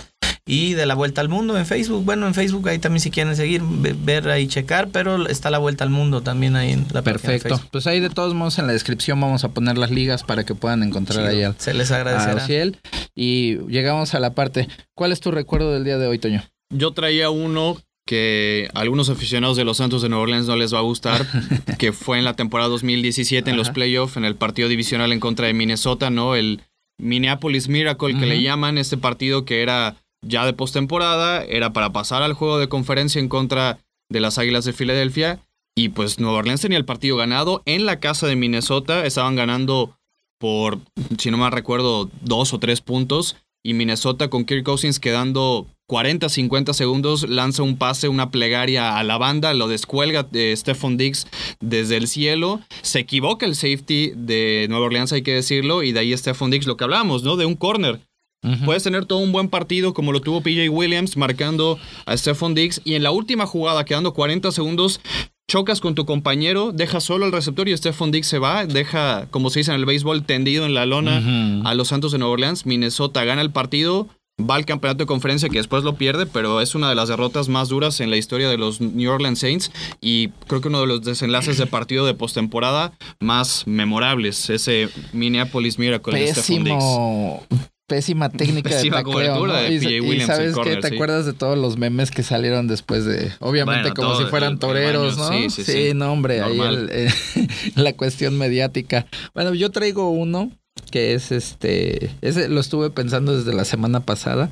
[0.47, 3.35] y de la vuelta al mundo en Facebook, bueno, en Facebook ahí también si quieren
[3.35, 7.01] seguir, ve- ver ahí, checar, pero está la vuelta al mundo también ahí en la
[7.01, 7.61] página de Perfecto.
[7.71, 10.53] Pues ahí de todos modos en la descripción vamos a poner las ligas para que
[10.53, 12.43] puedan encontrar ahí Chido, al, Se les agradecerá.
[12.43, 12.77] Ociel.
[13.15, 14.67] Y llegamos a la parte.
[14.95, 16.43] ¿Cuál es tu recuerdo del día de hoy, Toño?
[16.71, 20.71] Yo traía uno que a algunos aficionados de los Santos de Nueva Orleans no les
[20.71, 21.25] va a gustar,
[21.79, 25.47] que fue en la temporada 2017 en los playoffs, en el partido divisional en contra
[25.47, 26.35] de Minnesota, ¿no?
[26.35, 26.61] El
[26.99, 29.95] Minneapolis Miracle que le llaman, este partido que era
[30.26, 34.65] ya de postemporada, era para pasar al juego de conferencia en contra de las Águilas
[34.65, 35.39] de Filadelfia.
[35.78, 39.05] Y pues Nueva Orleans tenía el partido ganado en la casa de Minnesota.
[39.05, 39.97] Estaban ganando
[40.39, 40.80] por,
[41.17, 43.36] si no mal recuerdo, dos o tres puntos.
[43.63, 49.03] Y Minnesota con Kirk Cousins quedando 40, 50 segundos, lanza un pase, una plegaria a
[49.03, 51.28] la banda, lo descuelga de Stephon Diggs
[51.59, 52.61] desde el cielo.
[52.82, 55.84] Se equivoca el safety de Nueva Orleans, hay que decirlo.
[55.84, 57.38] Y de ahí Stephon Diggs, lo que hablábamos, ¿no?
[57.38, 57.99] De un corner.
[58.65, 62.81] Puedes tener todo un buen partido como lo tuvo PJ Williams marcando a Stephon Diggs
[62.83, 65.01] y en la última jugada, quedando 40 segundos,
[65.47, 69.49] chocas con tu compañero, deja solo al receptor y Stephon Diggs se va, deja, como
[69.49, 71.21] se dice en el béisbol, tendido en la lona
[71.63, 72.65] a los Santos de Nueva Orleans.
[72.65, 74.07] Minnesota gana el partido,
[74.39, 77.47] va al campeonato de conferencia que después lo pierde, pero es una de las derrotas
[77.47, 79.71] más duras en la historia de los New Orleans Saints
[80.01, 85.79] y creo que uno de los desenlaces de partido de postemporada más memorables, ese Minneapolis
[85.79, 87.69] Miracle de Stephon Diggs.
[87.88, 89.59] Pésima técnica Pésima de tacleo, cobertura ¿no?
[89.67, 90.95] de y, PJ Williams sabes corner, te sí.
[90.95, 94.57] acuerdas de todos los memes que salieron después de, obviamente Bueno, como todo si fueran
[94.59, 95.29] toreros, ¿no?
[95.31, 95.91] sí, sí, sí.
[95.93, 97.09] no, hombre, ahí el, eh,
[97.75, 99.05] la cuestión mediática.
[99.33, 100.51] Bueno, yo traigo uno
[100.91, 104.51] que es este, ese lo estuve pensando desde la semana pasada,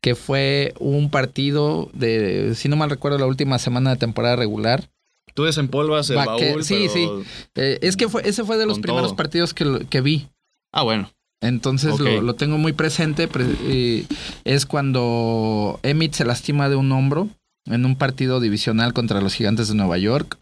[0.00, 4.88] que fue un partido de, si no mal recuerdo, la última semana de temporada regular.
[5.34, 7.22] Tú desempolvas el Vaque- baúl, sí, pero-
[7.54, 9.16] Eh, es que fue, ese fue de los primeros todo.
[9.16, 10.28] partidos que, que vi.
[10.72, 11.10] Ah, bueno.
[11.42, 13.28] Entonces lo, lo tengo muy presente.
[13.28, 14.06] pre- eh,
[14.44, 17.28] es cuando Emmett se lastima de un hombro
[17.66, 20.38] en un partido divisional contra los gigantes de Nueva York.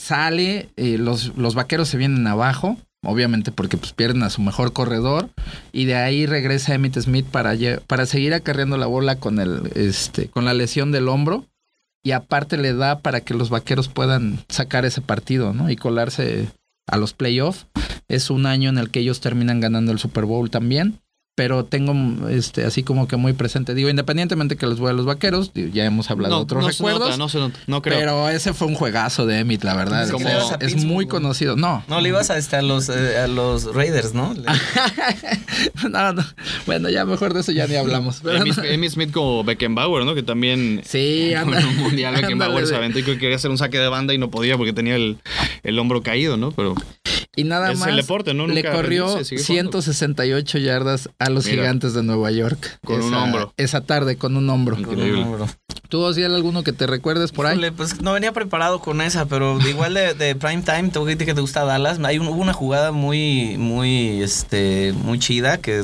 [0.00, 4.72] Sale, eh, los, los vaqueros se vienen abajo, obviamente porque pues, pierden a su mejor
[4.72, 5.28] corredor.
[5.72, 7.54] Y de ahí regresa Emmett Smith para,
[7.86, 11.44] para seguir acarreando la bola con, el, este, con la lesión del hombro.
[12.02, 15.70] Y aparte le da para que los vaqueros puedan sacar ese partido, ¿no?
[15.70, 16.48] Y colarse
[16.86, 17.66] a los playoffs.
[18.10, 20.98] Es un año en el que ellos terminan ganando el Super Bowl también.
[21.36, 23.72] Pero tengo este así como que muy presente.
[23.72, 26.76] Digo, independientemente que les voy a los vaqueros, ya hemos hablado de otros no se
[26.78, 27.00] recuerdos.
[27.08, 27.98] nota, no se nota, no creo.
[27.98, 30.10] pero ese fue un juegazo de Emmett, la verdad.
[30.10, 30.28] Como-
[30.60, 31.10] Es- muy ¿no?
[31.12, 31.56] conocido.
[31.56, 34.34] No, No, le ibas a, este, a, los, eh, a los Raiders, ¿no?
[35.88, 36.24] No, no.
[36.66, 38.22] Bueno, ya mejor de eso ya ni hablamos.
[38.74, 40.14] Amy Smith como Beckenbauer, ¿no?
[40.14, 43.58] Que también Sí, en anda- un mundial Beckenbauer se aventó y que quería hacer un
[43.58, 45.18] saque de banda y no podía porque tenía el,
[45.62, 46.52] el hombro caído, ¿no?
[46.52, 46.74] Pero
[47.40, 48.46] Y nada Es más el deporte, ¿no?
[48.46, 49.82] le corrió rendirse, sigue jugando.
[49.82, 51.56] 168 yardas a los Mira.
[51.62, 52.78] gigantes de Nueva York.
[52.84, 53.52] Con un hombro.
[53.56, 54.78] Esa tarde, con un hombro.
[54.78, 55.26] Increíble.
[55.88, 57.70] ¿Tú, Ociel, alguno que te recuerdes por ahí?
[57.76, 61.26] Pues no venía preparado con esa, pero igual de, de prime time, tengo que decir
[61.26, 61.98] que te gusta Dallas.
[62.04, 65.80] Hay un- hubo una jugada muy, muy, este, muy chida que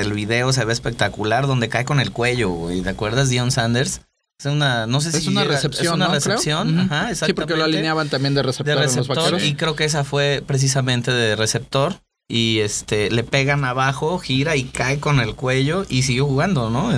[0.00, 2.80] el video se ve espectacular donde cae con el cuello, güey.
[2.80, 4.00] ¿Te acuerdas, Dion Sanders?
[4.40, 7.52] Es una, no sé si es una llega- recepción, es una recepción, ajá, Sí, porque
[7.52, 7.62] lo exactamente.
[7.64, 9.42] alineaban también de receptor, de en los receptor vaqueros.
[9.44, 14.64] y creo que esa fue precisamente de receptor y este le pegan abajo, gira y
[14.64, 16.90] cae con el cuello y siguió jugando, ¿no?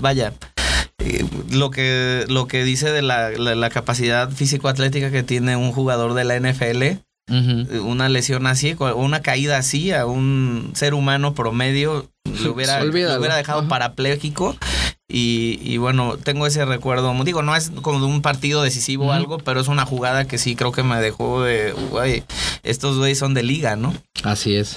[0.00, 0.32] Vaya,
[0.98, 5.70] eh, lo que lo que dice de la, la- la capacidad físico-atlética que tiene un
[5.70, 6.98] jugador de la NFL,
[7.82, 13.18] una lesión así, una caída así a un ser humano promedio le hubiera, le Olvídalo.
[13.20, 13.68] hubiera dejado Ajá.
[13.68, 14.56] parapléjico.
[15.08, 17.14] Y, y bueno, tengo ese recuerdo.
[17.24, 20.36] Digo, no es como de un partido decisivo o algo, pero es una jugada que
[20.36, 22.24] sí creo que me dejó de, güey,
[22.64, 23.94] estos güeyes son de liga, ¿no?
[24.24, 24.76] Así es.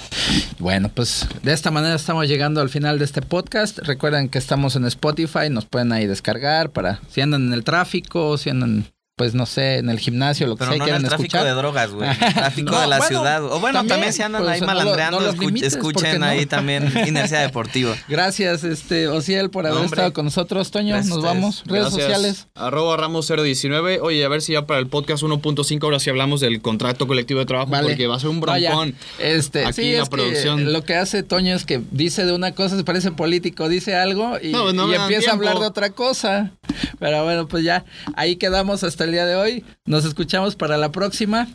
[0.58, 3.78] Bueno, pues de esta manera estamos llegando al final de este podcast.
[3.80, 8.38] Recuerden que estamos en Spotify, nos pueden ahí descargar para si andan en el tráfico,
[8.38, 8.84] si andan,
[9.20, 11.44] pues no sé, en el gimnasio, lo que Pero sea, no en el tráfico escuchar.
[11.44, 12.08] de drogas, güey.
[12.34, 13.44] Tráfico No, de la bueno, ciudad.
[13.44, 15.76] O bueno, también, también, si andan pues, ahí no lo- malandreando, no los escu- limites,
[15.76, 16.24] ¿por qué escuchen no?
[16.26, 17.94] ahí también Inercia Deportiva.
[18.08, 19.96] Gracias, este, Ociel, por haber No, hombre.
[19.98, 20.70] estado con nosotros.
[20.70, 21.62] Toño, Gracias nos vamos.
[21.66, 22.02] Redes Gracias.
[22.02, 22.46] sociales.
[22.54, 23.98] Arroba Ramos019.
[24.00, 27.40] Oye, a ver si ya para el podcast 1.5 ahora sí hablamos del contrato colectivo
[27.40, 27.88] de trabajo Vale.
[27.88, 28.94] porque va a ser un No, broncón.
[29.18, 30.72] Este, Aquí sí, la es que producción.
[30.72, 34.38] lo que hace Toño es que dice de una cosa, se parece político, dice algo
[34.42, 36.52] y, No, no y empieza a hablar de otra cosa.
[36.98, 39.64] Pero bueno, pues ya, ahí quedamos hasta el día de hoy.
[39.86, 41.48] Nos escuchamos para la próxima.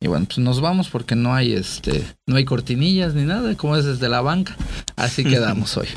[0.00, 3.76] Y bueno, pues nos vamos porque no hay este, no hay cortinillas ni nada, como
[3.76, 4.56] es desde la banca.
[4.96, 5.88] Así quedamos hoy.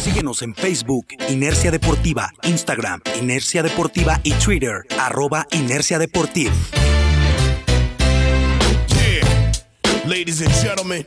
[0.00, 6.52] Síguenos en Facebook, Inercia Deportiva, Instagram, Inercia Deportiva y Twitter, arroba Inercia Deportiva.
[8.88, 9.52] Yeah.
[10.06, 11.04] Ladies and gentlemen,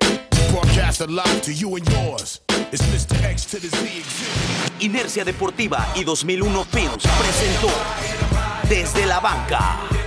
[4.79, 7.69] Inercia Deportiva y 2001 Films presentó
[8.69, 10.00] Desde la Banca.